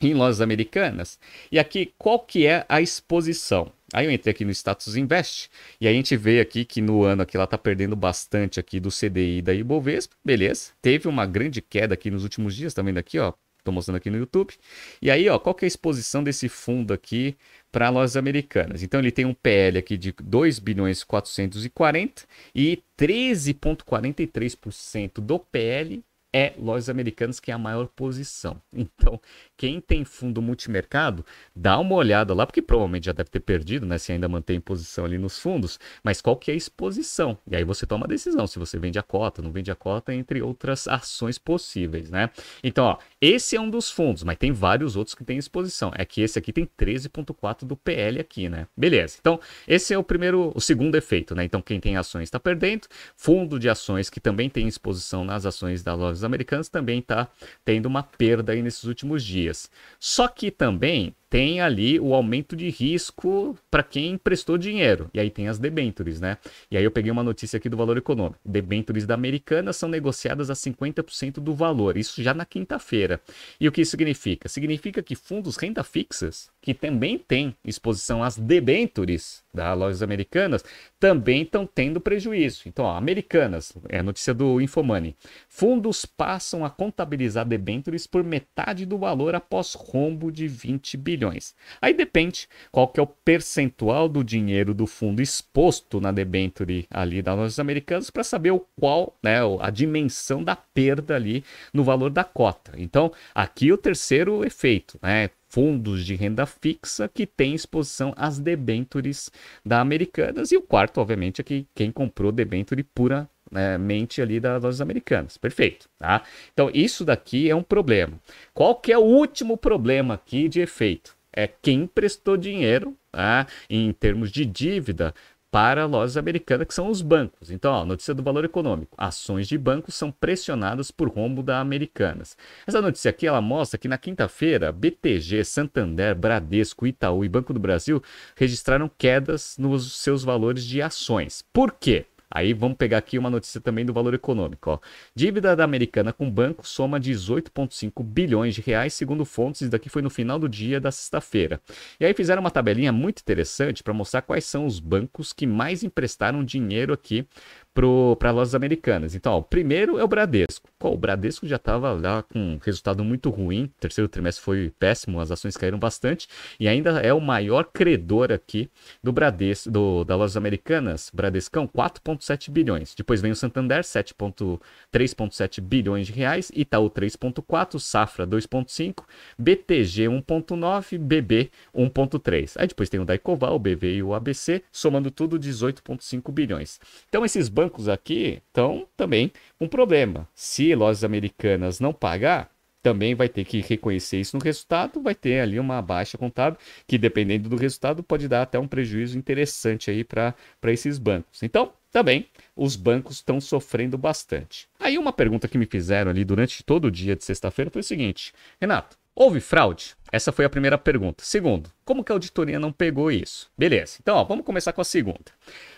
em 0.00 0.14
lojas 0.14 0.40
americanas. 0.40 1.18
E 1.50 1.58
aqui, 1.58 1.92
qual 1.98 2.20
que 2.20 2.46
é 2.46 2.64
a 2.68 2.80
exposição? 2.80 3.72
Aí 3.92 4.06
eu 4.06 4.10
entrei 4.10 4.32
aqui 4.32 4.44
no 4.44 4.50
Status 4.50 4.96
Invest 4.96 5.48
e 5.80 5.86
a 5.86 5.92
gente 5.92 6.16
vê 6.16 6.40
aqui 6.40 6.64
que 6.64 6.80
no 6.80 7.04
ano 7.04 7.22
aqui 7.22 7.36
ela 7.36 7.44
está 7.44 7.56
perdendo 7.56 7.94
bastante 7.94 8.58
aqui 8.58 8.80
do 8.80 8.88
CDI 8.90 9.40
da 9.40 9.54
Ibovespa, 9.54 10.16
beleza? 10.24 10.70
Teve 10.82 11.06
uma 11.06 11.24
grande 11.26 11.62
queda 11.62 11.94
aqui 11.94 12.10
nos 12.10 12.24
últimos 12.24 12.56
dias, 12.56 12.74
tá 12.74 12.82
vendo 12.82 12.98
aqui, 12.98 13.18
ó? 13.18 13.32
Tô 13.62 13.70
mostrando 13.72 13.96
aqui 13.96 14.10
no 14.10 14.18
YouTube. 14.18 14.52
E 15.00 15.10
aí, 15.10 15.26
ó, 15.28 15.38
qual 15.38 15.54
que 15.54 15.64
é 15.64 15.66
a 15.66 15.68
exposição 15.68 16.22
desse 16.22 16.50
fundo 16.50 16.92
aqui 16.92 17.34
para 17.72 17.88
lojas 17.88 18.16
americanas? 18.16 18.82
Então 18.82 19.00
ele 19.00 19.10
tem 19.10 19.24
um 19.24 19.32
PL 19.32 19.78
aqui 19.78 19.96
de 19.96 20.12
2 20.22 20.58
bilhões 20.58 21.02
440 21.02 22.24
e 22.54 22.82
13.43% 22.98 25.20
do 25.20 25.38
PL 25.38 26.04
é 26.34 26.52
lojas 26.58 26.88
americanas 26.88 27.38
que 27.38 27.52
é 27.52 27.54
a 27.54 27.58
maior 27.58 27.86
posição. 27.86 28.60
Então, 28.96 29.20
quem 29.56 29.80
tem 29.80 30.04
fundo 30.04 30.40
multimercado, 30.40 31.24
dá 31.54 31.78
uma 31.78 31.94
olhada 31.94 32.32
lá, 32.32 32.46
porque 32.46 32.62
provavelmente 32.62 33.06
já 33.06 33.12
deve 33.12 33.28
ter 33.28 33.40
perdido, 33.40 33.84
né? 33.84 33.98
Se 33.98 34.12
ainda 34.12 34.28
mantém 34.28 34.60
posição 34.60 35.04
ali 35.04 35.18
nos 35.18 35.38
fundos, 35.38 35.78
mas 36.02 36.20
qual 36.20 36.36
que 36.36 36.50
é 36.50 36.54
a 36.54 36.56
exposição? 36.56 37.36
E 37.50 37.56
aí 37.56 37.64
você 37.64 37.86
toma 37.86 38.06
a 38.06 38.08
decisão 38.08 38.46
se 38.46 38.58
você 38.58 38.78
vende 38.78 38.98
a 38.98 39.02
cota, 39.02 39.42
não 39.42 39.52
vende 39.52 39.70
a 39.70 39.74
cota, 39.74 40.14
entre 40.14 40.40
outras 40.42 40.88
ações 40.88 41.38
possíveis, 41.38 42.10
né? 42.10 42.30
Então, 42.62 42.84
ó, 42.84 42.98
esse 43.20 43.56
é 43.56 43.60
um 43.60 43.68
dos 43.68 43.90
fundos, 43.90 44.22
mas 44.22 44.36
tem 44.38 44.52
vários 44.52 44.96
outros 44.96 45.14
que 45.14 45.24
têm 45.24 45.38
exposição. 45.38 45.92
É 45.94 46.04
que 46.04 46.22
esse 46.22 46.38
aqui 46.38 46.52
tem 46.52 46.68
13,4 46.78 47.64
do 47.64 47.76
PL 47.76 48.20
aqui, 48.20 48.48
né? 48.48 48.66
Beleza. 48.76 49.16
Então, 49.20 49.38
esse 49.68 49.92
é 49.92 49.98
o 49.98 50.04
primeiro, 50.04 50.52
o 50.54 50.60
segundo 50.60 50.94
efeito, 50.96 51.34
né? 51.34 51.44
Então, 51.44 51.60
quem 51.60 51.78
tem 51.78 51.96
ações 51.96 52.24
está 52.24 52.40
perdendo. 52.40 52.86
Fundo 53.16 53.58
de 53.58 53.68
ações 53.68 54.10
que 54.10 54.20
também 54.20 54.48
tem 54.48 54.66
exposição 54.66 55.24
nas 55.24 55.46
ações 55.46 55.82
da 55.82 55.94
lojas 55.94 56.23
americanas 56.24 56.68
também 56.68 56.98
está 56.98 57.28
tendo 57.64 57.86
uma 57.86 58.02
perda 58.02 58.52
aí 58.52 58.62
nesses 58.62 58.84
últimos 58.84 59.22
dias. 59.22 59.70
Só 60.00 60.26
que 60.26 60.50
também 60.50 61.14
tem 61.34 61.60
ali 61.60 61.98
o 61.98 62.14
aumento 62.14 62.54
de 62.54 62.70
risco 62.70 63.58
para 63.68 63.82
quem 63.82 64.12
emprestou 64.12 64.56
dinheiro. 64.56 65.10
E 65.12 65.18
aí 65.18 65.28
tem 65.28 65.48
as 65.48 65.58
debentures, 65.58 66.20
né? 66.20 66.38
E 66.70 66.76
aí 66.76 66.84
eu 66.84 66.92
peguei 66.92 67.10
uma 67.10 67.24
notícia 67.24 67.56
aqui 67.56 67.68
do 67.68 67.76
valor 67.76 67.98
econômico. 67.98 68.38
Debentures 68.44 69.04
da 69.04 69.14
Americana 69.14 69.72
são 69.72 69.88
negociadas 69.88 70.48
a 70.48 70.54
50% 70.54 71.40
do 71.40 71.52
valor. 71.52 71.96
Isso 71.96 72.22
já 72.22 72.32
na 72.32 72.44
quinta-feira. 72.44 73.20
E 73.58 73.66
o 73.66 73.72
que 73.72 73.80
isso 73.80 73.90
significa? 73.90 74.48
Significa 74.48 75.02
que 75.02 75.16
fundos 75.16 75.56
renda 75.56 75.82
fixas, 75.82 76.48
que 76.62 76.72
também 76.72 77.18
têm 77.18 77.56
exposição 77.64 78.22
às 78.22 78.38
debentures 78.38 79.42
das 79.52 79.76
lojas 79.76 80.02
americanas, 80.04 80.64
também 81.00 81.42
estão 81.42 81.66
tendo 81.66 82.00
prejuízo. 82.00 82.62
Então, 82.66 82.84
ó, 82.84 82.96
americanas, 82.96 83.72
é 83.88 84.00
notícia 84.04 84.32
do 84.32 84.60
Infomoney. 84.60 85.16
Fundos 85.48 86.06
passam 86.06 86.64
a 86.64 86.70
contabilizar 86.70 87.44
debentures 87.44 88.06
por 88.06 88.22
metade 88.22 88.86
do 88.86 88.98
valor 88.98 89.34
após 89.34 89.74
rombo 89.74 90.30
de 90.30 90.46
20 90.46 90.96
bilhões 90.96 91.23
bilhões. 91.24 91.54
Aí 91.80 91.94
depende 91.94 92.46
qual 92.70 92.88
que 92.88 93.00
é 93.00 93.02
o 93.02 93.06
percentual 93.06 94.08
do 94.08 94.22
dinheiro 94.22 94.74
do 94.74 94.86
fundo 94.86 95.22
exposto 95.22 96.00
na 96.00 96.12
debenture 96.12 96.86
ali 96.90 97.22
das 97.22 97.36
lojas 97.36 97.58
americanas 97.58 98.10
para 98.10 98.22
saber 98.22 98.50
o 98.50 98.64
qual, 98.78 99.16
né, 99.22 99.38
a 99.60 99.70
dimensão 99.70 100.44
da 100.44 100.54
perda 100.54 101.16
ali 101.16 101.42
no 101.72 101.82
valor 101.82 102.10
da 102.10 102.24
cota. 102.24 102.72
Então, 102.76 103.12
aqui 103.34 103.72
o 103.72 103.78
terceiro 103.78 104.44
efeito, 104.44 104.98
né, 105.02 105.30
fundos 105.48 106.04
de 106.04 106.16
renda 106.16 106.44
fixa 106.46 107.08
que 107.08 107.26
tem 107.26 107.54
exposição 107.54 108.12
às 108.16 108.38
debentures 108.38 109.30
da 109.64 109.80
Americanas 109.80 110.50
e 110.50 110.56
o 110.56 110.62
quarto, 110.62 111.00
obviamente, 111.00 111.40
é 111.40 111.44
que 111.44 111.66
quem 111.74 111.92
comprou 111.92 112.32
debenture 112.32 112.82
pura 112.82 113.28
né, 113.50 113.78
mente 113.78 114.20
ali 114.20 114.40
das 114.40 114.62
lojas 114.62 114.80
americanas. 114.80 115.36
Perfeito, 115.36 115.88
tá? 115.98 116.22
Então 116.52 116.70
isso 116.72 117.04
daqui 117.04 117.50
é 117.50 117.54
um 117.54 117.62
problema. 117.62 118.18
Qual 118.52 118.74
que 118.74 118.92
é 118.92 118.98
o 118.98 119.02
último 119.02 119.56
problema 119.56 120.14
aqui 120.14 120.48
de 120.48 120.60
efeito? 120.60 121.16
É 121.32 121.48
quem 121.48 121.82
emprestou 121.82 122.36
dinheiro 122.36 122.96
tá, 123.10 123.46
em 123.68 123.92
termos 123.92 124.30
de 124.30 124.44
dívida 124.44 125.12
para 125.54 125.86
lojas 125.86 126.16
americanas, 126.16 126.66
que 126.66 126.74
são 126.74 126.88
os 126.88 127.00
bancos. 127.00 127.48
Então, 127.48 127.72
ó, 127.72 127.84
notícia 127.84 128.12
do 128.12 128.24
valor 128.24 128.44
econômico. 128.44 128.96
Ações 128.98 129.46
de 129.46 129.56
bancos 129.56 129.94
são 129.94 130.10
pressionadas 130.10 130.90
por 130.90 131.08
rombo 131.08 131.44
da 131.44 131.60
Americanas. 131.60 132.36
Essa 132.66 132.82
notícia 132.82 133.08
aqui, 133.08 133.24
ela 133.24 133.40
mostra 133.40 133.78
que 133.78 133.86
na 133.86 133.96
quinta-feira, 133.96 134.72
BTG, 134.72 135.44
Santander, 135.44 136.16
Bradesco, 136.16 136.88
Itaú 136.88 137.24
e 137.24 137.28
Banco 137.28 137.54
do 137.54 137.60
Brasil 137.60 138.02
registraram 138.34 138.90
quedas 138.98 139.56
nos 139.56 139.92
seus 140.00 140.24
valores 140.24 140.64
de 140.64 140.82
ações. 140.82 141.44
Por 141.52 141.70
quê? 141.70 142.04
Aí 142.30 142.52
vamos 142.52 142.76
pegar 142.76 142.98
aqui 142.98 143.18
uma 143.18 143.30
notícia 143.30 143.60
também 143.60 143.84
do 143.84 143.92
valor 143.92 144.14
econômico. 144.14 144.70
Ó. 144.70 144.78
Dívida 145.14 145.54
da 145.54 145.64
Americana 145.64 146.12
com 146.12 146.30
banco 146.30 146.66
soma 146.66 146.98
18,5 146.98 148.02
bilhões 148.02 148.54
de 148.54 148.60
reais, 148.60 148.94
segundo 148.94 149.24
fontes. 149.24 149.62
Isso 149.62 149.70
daqui 149.70 149.88
foi 149.88 150.02
no 150.02 150.10
final 150.10 150.38
do 150.38 150.48
dia 150.48 150.80
da 150.80 150.90
sexta-feira. 150.90 151.60
E 152.00 152.04
aí 152.04 152.14
fizeram 152.14 152.40
uma 152.40 152.50
tabelinha 152.50 152.92
muito 152.92 153.20
interessante 153.20 153.82
para 153.82 153.94
mostrar 153.94 154.22
quais 154.22 154.44
são 154.44 154.66
os 154.66 154.80
bancos 154.80 155.32
que 155.32 155.46
mais 155.46 155.82
emprestaram 155.82 156.44
dinheiro 156.44 156.92
aqui 156.92 157.26
para 157.74 158.30
lojas 158.30 158.54
americanas. 158.54 159.16
Então, 159.16 159.32
ó, 159.32 159.38
o 159.38 159.42
primeiro 159.42 159.98
é 159.98 160.04
o 160.04 160.08
Bradesco. 160.08 160.68
o 160.80 160.96
Bradesco 160.96 161.44
já 161.46 161.56
estava 161.56 161.92
lá 161.92 162.22
com 162.22 162.38
um 162.38 162.58
resultado 162.62 163.02
muito 163.02 163.30
ruim, 163.30 163.68
terceiro 163.80 164.08
trimestre 164.08 164.44
foi 164.44 164.72
péssimo, 164.78 165.18
as 165.18 165.32
ações 165.32 165.56
caíram 165.56 165.78
bastante 165.78 166.28
e 166.60 166.68
ainda 166.68 167.00
é 167.00 167.12
o 167.12 167.20
maior 167.20 167.64
credor 167.64 168.30
aqui 168.30 168.70
do 169.02 169.12
Bradesco, 169.12 169.70
do, 169.70 170.04
das 170.04 170.16
lojas 170.16 170.36
americanas, 170.36 171.10
Bradescão, 171.12 171.66
4,7 171.66 172.48
bilhões. 172.50 172.94
Depois 172.94 173.20
vem 173.20 173.32
o 173.32 173.36
Santander, 173.36 173.80
3,7 173.80 175.60
bilhões 175.60 176.06
de 176.06 176.12
reais, 176.12 176.52
Itaú 176.54 176.88
3,4, 176.88 177.80
Safra 177.80 178.24
2,5, 178.24 179.02
BTG 179.36 180.04
1,9, 180.04 180.98
BB 180.98 181.50
1,3. 181.74 182.52
Aí 182.56 182.68
depois 182.68 182.88
tem 182.88 183.00
o 183.00 183.04
Daicoval, 183.04 183.56
o 183.56 183.58
BV 183.58 183.96
e 183.96 184.02
o 184.02 184.14
ABC, 184.14 184.62
somando 184.70 185.10
tudo 185.10 185.38
18,5 185.38 186.30
bilhões. 186.30 186.78
Então 187.08 187.24
esses 187.24 187.48
bancos 187.48 187.63
aqui 187.92 188.42
estão 188.46 188.86
também 188.96 189.30
com 189.58 189.68
problema. 189.68 190.28
Se 190.34 190.74
lojas 190.74 191.04
americanas 191.04 191.80
não 191.80 191.92
pagar, 191.92 192.50
também 192.82 193.14
vai 193.14 193.30
ter 193.30 193.44
que 193.44 193.62
reconhecer 193.62 194.20
isso 194.20 194.36
no 194.36 194.44
resultado, 194.44 195.00
vai 195.00 195.14
ter 195.14 195.40
ali 195.40 195.58
uma 195.58 195.80
baixa 195.80 196.18
contábil, 196.18 196.58
que 196.86 196.98
dependendo 196.98 197.48
do 197.48 197.56
resultado 197.56 198.02
pode 198.02 198.28
dar 198.28 198.42
até 198.42 198.58
um 198.58 198.68
prejuízo 198.68 199.16
interessante 199.16 199.90
aí 199.90 200.04
para 200.04 200.34
esses 200.64 200.98
bancos. 200.98 201.42
Então, 201.42 201.72
também 201.90 202.26
os 202.54 202.76
bancos 202.76 203.16
estão 203.16 203.40
sofrendo 203.40 203.96
bastante. 203.96 204.68
Aí 204.78 204.98
uma 204.98 205.14
pergunta 205.14 205.48
que 205.48 205.56
me 205.56 205.64
fizeram 205.64 206.10
ali 206.10 206.26
durante 206.26 206.62
todo 206.62 206.86
o 206.86 206.90
dia 206.90 207.16
de 207.16 207.24
sexta-feira 207.24 207.70
foi 207.70 207.80
o 207.80 207.84
seguinte: 207.84 208.34
Renato, 208.60 208.98
houve 209.14 209.40
fraude? 209.40 209.94
Essa 210.14 210.30
foi 210.30 210.44
a 210.44 210.48
primeira 210.48 210.78
pergunta. 210.78 211.24
Segundo, 211.24 211.68
como 211.84 212.04
que 212.04 212.12
a 212.12 212.14
auditoria 212.14 212.56
não 212.56 212.70
pegou 212.70 213.10
isso? 213.10 213.50
Beleza, 213.58 213.98
então 214.00 214.14
ó, 214.14 214.22
vamos 214.22 214.46
começar 214.46 214.72
com 214.72 214.80
a 214.80 214.84
segunda. 214.84 215.24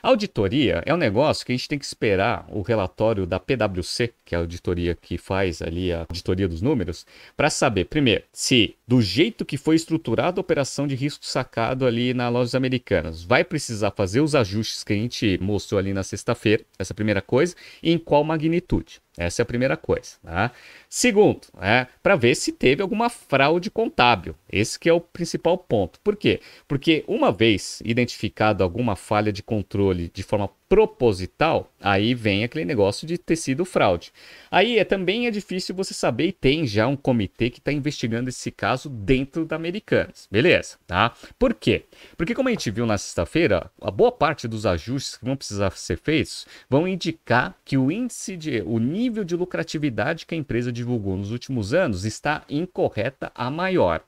A 0.02 0.08
auditoria 0.08 0.82
é 0.84 0.92
um 0.92 0.98
negócio 0.98 1.46
que 1.46 1.52
a 1.52 1.56
gente 1.56 1.66
tem 1.66 1.78
que 1.78 1.86
esperar 1.86 2.44
o 2.50 2.60
relatório 2.60 3.24
da 3.26 3.40
PwC, 3.40 4.12
que 4.26 4.34
é 4.34 4.38
a 4.38 4.42
auditoria 4.42 4.94
que 4.94 5.16
faz 5.16 5.62
ali 5.62 5.90
a 5.90 6.00
auditoria 6.00 6.46
dos 6.46 6.60
números, 6.60 7.06
para 7.34 7.48
saber, 7.48 7.86
primeiro, 7.86 8.24
se 8.30 8.76
do 8.86 9.00
jeito 9.00 9.42
que 9.42 9.56
foi 9.56 9.74
estruturada 9.74 10.38
a 10.38 10.42
operação 10.42 10.86
de 10.86 10.94
risco 10.94 11.24
sacado 11.24 11.86
ali 11.86 12.12
na 12.12 12.28
lojas 12.28 12.54
americanas, 12.54 13.24
vai 13.24 13.42
precisar 13.42 13.90
fazer 13.92 14.20
os 14.20 14.34
ajustes 14.34 14.84
que 14.84 14.92
a 14.92 14.96
gente 14.96 15.38
mostrou 15.40 15.78
ali 15.78 15.94
na 15.94 16.02
sexta-feira, 16.02 16.62
essa 16.78 16.92
é 16.92 16.94
primeira 16.94 17.22
coisa, 17.22 17.56
e 17.82 17.90
em 17.90 17.98
qual 17.98 18.22
magnitude. 18.22 19.00
Essa 19.16 19.40
é 19.40 19.44
a 19.44 19.46
primeira 19.46 19.76
coisa. 19.76 20.16
Tá? 20.22 20.52
Segundo, 20.90 21.40
é, 21.60 21.86
para 22.02 22.16
ver 22.16 22.34
se 22.34 22.52
teve 22.52 22.82
alguma 22.82 23.08
fraude 23.08 23.70
contábil. 23.70 24.25
Esse 24.50 24.78
que 24.78 24.88
é 24.88 24.92
o 24.92 25.00
principal 25.00 25.58
ponto. 25.58 26.00
Por 26.00 26.16
quê? 26.16 26.40
Porque 26.66 27.04
uma 27.06 27.30
vez 27.30 27.82
identificado 27.84 28.64
alguma 28.64 28.96
falha 28.96 29.32
de 29.32 29.42
controle 29.42 30.10
de 30.12 30.22
forma 30.22 30.50
proposital, 30.68 31.72
aí 31.80 32.14
vem 32.14 32.42
aquele 32.42 32.64
negócio 32.64 33.06
de 33.06 33.16
ter 33.16 33.36
sido 33.36 33.64
fraude. 33.64 34.12
Aí 34.50 34.78
é 34.78 34.84
também 34.84 35.26
é 35.26 35.30
difícil 35.30 35.74
você 35.74 35.94
saber 35.94 36.28
e 36.28 36.32
tem 36.32 36.66
já 36.66 36.86
um 36.88 36.96
comitê 36.96 37.50
que 37.50 37.58
está 37.58 37.72
investigando 37.72 38.28
esse 38.28 38.50
caso 38.50 38.88
dentro 38.88 39.44
da 39.44 39.54
Americanas. 39.54 40.28
Beleza, 40.30 40.76
tá? 40.86 41.14
Por 41.38 41.54
quê? 41.54 41.84
Porque 42.16 42.34
como 42.34 42.48
a 42.48 42.52
gente 42.52 42.70
viu 42.70 42.84
na 42.84 42.98
sexta-feira, 42.98 43.70
a 43.80 43.90
boa 43.90 44.10
parte 44.10 44.48
dos 44.48 44.66
ajustes 44.66 45.16
que 45.16 45.24
vão 45.24 45.36
precisar 45.36 45.70
ser 45.72 45.98
feitos 45.98 46.46
vão 46.68 46.88
indicar 46.88 47.56
que 47.64 47.78
o 47.78 47.90
índice 47.90 48.36
de 48.36 48.62
o 48.66 48.78
nível 48.78 49.24
de 49.24 49.36
lucratividade 49.36 50.26
que 50.26 50.34
a 50.34 50.38
empresa 50.38 50.72
divulgou 50.72 51.16
nos 51.16 51.30
últimos 51.30 51.72
anos 51.72 52.04
está 52.04 52.44
incorreta 52.48 53.30
a 53.34 53.50
maior. 53.50 54.02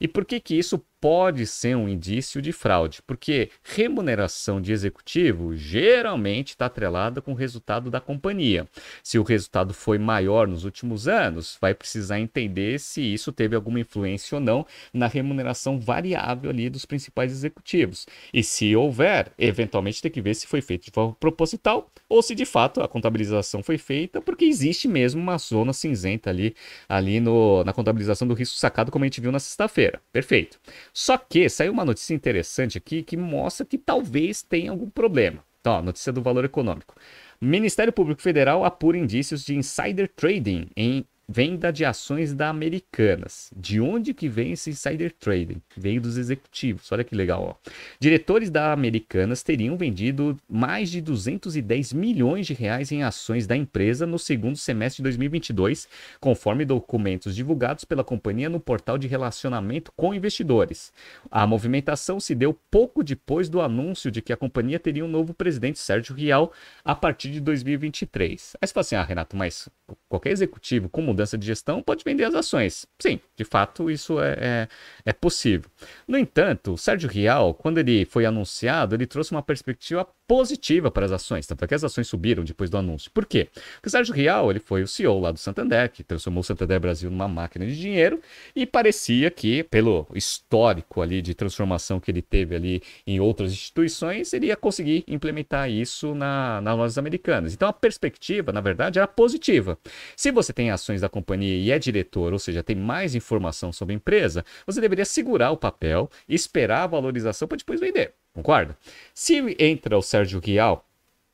E 0.00 0.08
por 0.08 0.24
que 0.24 0.40
que 0.40 0.54
isso 0.58 0.82
pode 1.04 1.46
ser 1.46 1.76
um 1.76 1.86
indício 1.86 2.40
de 2.40 2.50
fraude, 2.50 3.02
porque 3.06 3.50
remuneração 3.62 4.58
de 4.58 4.72
executivo 4.72 5.54
geralmente 5.54 6.52
está 6.52 6.64
atrelada 6.64 7.20
com 7.20 7.32
o 7.32 7.34
resultado 7.34 7.90
da 7.90 8.00
companhia. 8.00 8.66
Se 9.02 9.18
o 9.18 9.22
resultado 9.22 9.74
foi 9.74 9.98
maior 9.98 10.48
nos 10.48 10.64
últimos 10.64 11.06
anos, 11.06 11.58
vai 11.60 11.74
precisar 11.74 12.18
entender 12.18 12.80
se 12.80 13.02
isso 13.02 13.32
teve 13.32 13.54
alguma 13.54 13.80
influência 13.80 14.36
ou 14.36 14.40
não 14.40 14.64
na 14.94 15.06
remuneração 15.06 15.78
variável 15.78 16.48
ali 16.48 16.70
dos 16.70 16.86
principais 16.86 17.30
executivos. 17.32 18.06
E 18.32 18.42
se 18.42 18.74
houver, 18.74 19.30
eventualmente 19.36 20.00
tem 20.00 20.10
que 20.10 20.22
ver 20.22 20.32
se 20.32 20.46
foi 20.46 20.62
feito 20.62 20.86
de 20.86 20.90
forma 20.90 21.14
proposital 21.20 21.90
ou 22.08 22.22
se 22.22 22.34
de 22.34 22.46
fato 22.46 22.80
a 22.80 22.88
contabilização 22.88 23.62
foi 23.62 23.76
feita 23.76 24.22
porque 24.22 24.46
existe 24.46 24.88
mesmo 24.88 25.20
uma 25.20 25.36
zona 25.36 25.74
cinzenta 25.74 26.30
ali, 26.30 26.56
ali 26.88 27.20
no, 27.20 27.62
na 27.62 27.74
contabilização 27.74 28.26
do 28.26 28.32
risco 28.32 28.56
sacado, 28.56 28.90
como 28.90 29.04
a 29.04 29.06
gente 29.06 29.20
viu 29.20 29.30
na 29.30 29.38
sexta-feira. 29.64 30.00
Perfeito. 30.12 30.58
Só 30.92 31.16
que 31.16 31.48
saiu 31.48 31.72
uma 31.72 31.84
notícia 31.84 32.14
interessante 32.14 32.78
aqui 32.78 33.02
que 33.02 33.16
mostra 33.16 33.66
que 33.66 33.78
talvez 33.78 34.42
tenha 34.42 34.70
algum 34.70 34.88
problema. 34.88 35.44
Então, 35.60 35.72
ó, 35.72 35.82
notícia 35.82 36.12
do 36.12 36.22
valor 36.22 36.44
econômico. 36.44 36.94
Ministério 37.40 37.92
Público 37.92 38.22
Federal 38.22 38.64
apura 38.64 38.98
indícios 38.98 39.44
de 39.44 39.56
insider 39.56 40.08
trading 40.14 40.68
em 40.76 41.06
venda 41.28 41.72
de 41.72 41.84
ações 41.84 42.34
da 42.34 42.48
Americanas. 42.48 43.50
De 43.56 43.80
onde 43.80 44.12
que 44.12 44.28
vem 44.28 44.52
esse 44.52 44.70
insider 44.70 45.12
trading? 45.12 45.60
Veio 45.76 46.00
dos 46.00 46.16
executivos. 46.16 46.90
Olha 46.92 47.04
que 47.04 47.14
legal, 47.14 47.42
ó. 47.42 47.70
Diretores 47.98 48.50
da 48.50 48.72
Americanas 48.72 49.42
teriam 49.42 49.76
vendido 49.76 50.36
mais 50.48 50.90
de 50.90 51.00
210 51.00 51.92
milhões 51.92 52.46
de 52.46 52.54
reais 52.54 52.92
em 52.92 53.02
ações 53.02 53.46
da 53.46 53.56
empresa 53.56 54.06
no 54.06 54.18
segundo 54.18 54.56
semestre 54.56 54.98
de 54.98 55.04
2022, 55.04 55.88
conforme 56.20 56.64
documentos 56.64 57.34
divulgados 57.34 57.84
pela 57.84 58.04
companhia 58.04 58.48
no 58.48 58.60
portal 58.60 58.98
de 58.98 59.08
relacionamento 59.08 59.92
com 59.96 60.14
investidores. 60.14 60.92
A 61.30 61.46
movimentação 61.46 62.20
se 62.20 62.34
deu 62.34 62.58
pouco 62.70 63.02
depois 63.02 63.48
do 63.48 63.60
anúncio 63.60 64.10
de 64.10 64.20
que 64.20 64.32
a 64.32 64.36
companhia 64.36 64.78
teria 64.78 65.04
um 65.04 65.08
novo 65.08 65.32
presidente, 65.32 65.78
Sérgio 65.78 66.14
Rial, 66.14 66.52
a 66.84 66.94
partir 66.94 67.30
de 67.30 67.40
2023. 67.40 68.56
Aí 68.60 68.66
você 68.66 68.72
fala 68.72 68.82
assim, 68.82 68.96
ah, 68.96 69.04
Renato, 69.04 69.36
mas 69.36 69.68
qualquer 70.08 70.30
executivo 70.30 70.88
como 70.88 71.13
mudança 71.14 71.38
de 71.38 71.46
gestão, 71.46 71.82
pode 71.82 72.04
vender 72.04 72.24
as 72.24 72.34
ações. 72.34 72.86
Sim, 73.00 73.20
de 73.36 73.44
fato, 73.44 73.90
isso 73.90 74.20
é, 74.20 74.36
é, 74.38 74.68
é 75.06 75.12
possível. 75.12 75.70
No 76.06 76.18
entanto, 76.18 76.74
o 76.74 76.78
Sérgio 76.78 77.08
Rial, 77.08 77.54
quando 77.54 77.78
ele 77.78 78.04
foi 78.04 78.26
anunciado, 78.26 78.94
ele 78.94 79.06
trouxe 79.06 79.32
uma 79.32 79.42
perspectiva 79.42 80.06
positiva 80.26 80.90
para 80.90 81.04
as 81.04 81.12
ações, 81.12 81.46
tanto 81.46 81.64
é 81.64 81.68
que 81.68 81.74
as 81.74 81.84
ações 81.84 82.06
subiram 82.06 82.44
depois 82.44 82.70
do 82.70 82.78
anúncio. 82.78 83.10
Por 83.10 83.26
quê? 83.26 83.48
Porque 83.74 83.88
o 83.88 83.90
Sérgio 83.90 84.14
Rial 84.14 84.50
ele 84.50 84.58
foi 84.58 84.82
o 84.82 84.88
CEO 84.88 85.20
lá 85.20 85.30
do 85.30 85.38
Santander, 85.38 85.90
que 85.90 86.02
transformou 86.02 86.40
o 86.40 86.44
Santander 86.44 86.80
Brasil 86.80 87.10
numa 87.10 87.28
máquina 87.28 87.66
de 87.66 87.78
dinheiro, 87.78 88.20
e 88.54 88.64
parecia 88.66 89.30
que, 89.30 89.62
pelo 89.64 90.06
histórico 90.14 91.02
ali 91.02 91.20
de 91.20 91.34
transformação 91.34 92.00
que 92.00 92.10
ele 92.10 92.22
teve 92.22 92.54
ali 92.54 92.82
em 93.06 93.20
outras 93.20 93.52
instituições, 93.52 94.32
ele 94.32 94.46
ia 94.46 94.56
conseguir 94.56 95.04
implementar 95.06 95.70
isso 95.70 96.14
na, 96.14 96.60
nas 96.60 96.76
lojas 96.76 96.98
americanas. 96.98 97.52
Então 97.52 97.68
a 97.68 97.72
perspectiva, 97.72 98.52
na 98.52 98.60
verdade, 98.60 98.98
era 98.98 99.06
positiva. 99.06 99.78
Se 100.16 100.30
você 100.30 100.52
tem 100.52 100.70
ações 100.70 101.00
da 101.00 101.08
companhia 101.08 101.56
e 101.56 101.70
é 101.70 101.78
diretor, 101.78 102.32
ou 102.32 102.38
seja, 102.38 102.62
tem 102.62 102.76
mais 102.76 103.14
informação 103.14 103.72
sobre 103.72 103.94
a 103.94 103.96
empresa, 103.96 104.44
você 104.66 104.80
deveria 104.80 105.04
segurar 105.04 105.50
o 105.50 105.56
papel, 105.56 106.10
esperar 106.28 106.84
a 106.84 106.86
valorização 106.86 107.46
para 107.46 107.58
depois 107.58 107.80
vender. 107.80 108.14
Concorda? 108.34 108.76
Se 109.14 109.36
entra 109.60 109.96
o 109.96 110.02
Sérgio 110.02 110.40
Rial 110.40 110.84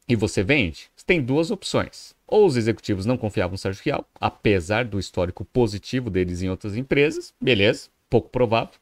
e 0.07 0.15
você 0.15 0.43
vende, 0.43 0.91
você 0.95 1.05
tem 1.07 1.23
duas 1.23 1.51
opções. 1.51 2.15
Ou 2.27 2.45
os 2.45 2.59
executivos 2.59 3.07
não 3.07 3.17
confiavam 3.17 3.53
no 3.53 3.59
Sérgio 3.59 3.83
Rial, 3.83 4.07
apesar 4.21 4.85
do 4.85 4.99
histórico 4.99 5.45
positivo 5.45 6.11
deles 6.11 6.43
em 6.43 6.51
outras 6.51 6.77
empresas, 6.77 7.33
beleza, 7.41 7.89
pouco 8.11 8.29
provável. 8.29 8.75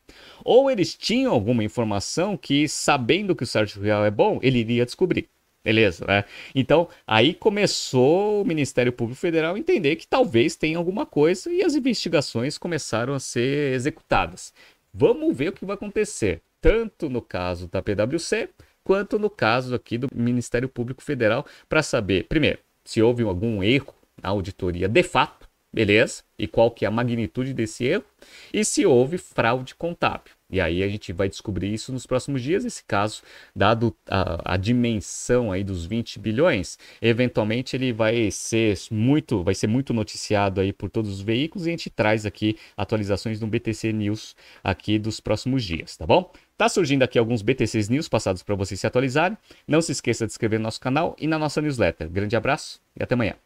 Ou 0.44 0.68
eles 0.68 0.94
tinham 0.94 1.32
alguma 1.32 1.62
informação 1.62 2.36
que, 2.36 2.68
sabendo 2.68 3.36
que 3.36 3.44
o 3.44 3.46
Sérgio 3.46 3.80
Rial 3.80 4.04
é 4.04 4.10
bom, 4.10 4.40
ele 4.42 4.58
iria 4.58 4.84
descobrir. 4.84 5.28
Beleza, 5.62 6.04
né? 6.06 6.24
Então, 6.54 6.88
aí 7.06 7.34
começou 7.34 8.42
o 8.42 8.44
Ministério 8.44 8.92
Público 8.92 9.20
Federal 9.20 9.54
a 9.54 9.58
entender 9.58 9.96
que 9.96 10.08
talvez 10.08 10.56
tenha 10.56 10.78
alguma 10.78 11.06
coisa 11.06 11.52
e 11.52 11.62
as 11.62 11.74
investigações 11.74 12.58
começaram 12.58 13.14
a 13.14 13.20
ser 13.20 13.74
executadas. 13.74 14.52
Vamos 14.92 15.36
ver 15.36 15.50
o 15.50 15.52
que 15.52 15.64
vai 15.64 15.74
acontecer 15.74 16.42
tanto 16.60 17.08
no 17.08 17.22
caso 17.22 17.68
da 17.68 17.82
PwC 17.82 18.50
quanto 18.88 19.18
no 19.18 19.28
caso 19.28 19.74
aqui 19.74 19.98
do 19.98 20.08
Ministério 20.14 20.68
Público 20.68 21.02
Federal 21.02 21.44
para 21.68 21.82
saber, 21.82 22.24
primeiro, 22.24 22.58
se 22.82 23.02
houve 23.02 23.22
algum 23.22 23.62
erro 23.62 23.94
na 24.22 24.30
auditoria 24.30 24.88
de 24.88 25.02
fato, 25.02 25.46
beleza? 25.70 26.22
E 26.38 26.48
qual 26.48 26.70
que 26.70 26.86
é 26.86 26.88
a 26.88 26.90
magnitude 26.90 27.52
desse 27.52 27.84
erro 27.84 28.04
e 28.50 28.64
se 28.64 28.86
houve 28.86 29.18
fraude 29.18 29.74
contábil. 29.74 30.32
E 30.50 30.58
aí 30.58 30.82
a 30.82 30.88
gente 30.88 31.12
vai 31.12 31.28
descobrir 31.28 31.72
isso 31.72 31.92
nos 31.92 32.06
próximos 32.06 32.40
dias. 32.40 32.64
Esse 32.64 32.82
caso, 32.82 33.22
dado 33.54 33.94
a, 34.08 34.54
a, 34.54 34.56
dimensão 34.56 35.52
aí 35.52 35.62
dos 35.62 35.84
20 35.84 36.18
bilhões, 36.18 36.78
eventualmente 37.02 37.76
ele 37.76 37.92
vai 37.92 38.30
ser 38.30 38.74
muito, 38.90 39.44
vai 39.44 39.54
ser 39.54 39.66
muito 39.66 39.92
noticiado 39.92 40.62
aí 40.62 40.72
por 40.72 40.88
todos 40.88 41.12
os 41.12 41.20
veículos 41.20 41.66
e 41.66 41.68
a 41.68 41.72
gente 41.72 41.90
traz 41.90 42.24
aqui 42.24 42.56
atualizações 42.74 43.38
do 43.38 43.46
BTC 43.46 43.92
News 43.92 44.34
aqui 44.64 44.98
dos 44.98 45.20
próximos 45.20 45.62
dias, 45.62 45.98
tá 45.98 46.06
bom? 46.06 46.32
Tá 46.58 46.68
surgindo 46.68 47.04
aqui 47.04 47.16
alguns 47.16 47.40
BTCs 47.40 47.88
News 47.88 48.08
passados 48.08 48.42
para 48.42 48.56
vocês 48.56 48.80
se 48.80 48.86
atualizarem. 48.86 49.38
Não 49.66 49.80
se 49.80 49.92
esqueça 49.92 50.26
de 50.26 50.32
inscrever 50.32 50.58
no 50.58 50.64
nosso 50.64 50.80
canal 50.80 51.14
e 51.16 51.28
na 51.28 51.38
nossa 51.38 51.62
newsletter. 51.62 52.10
Grande 52.10 52.34
abraço 52.34 52.80
e 52.98 53.02
até 53.02 53.14
amanhã. 53.14 53.36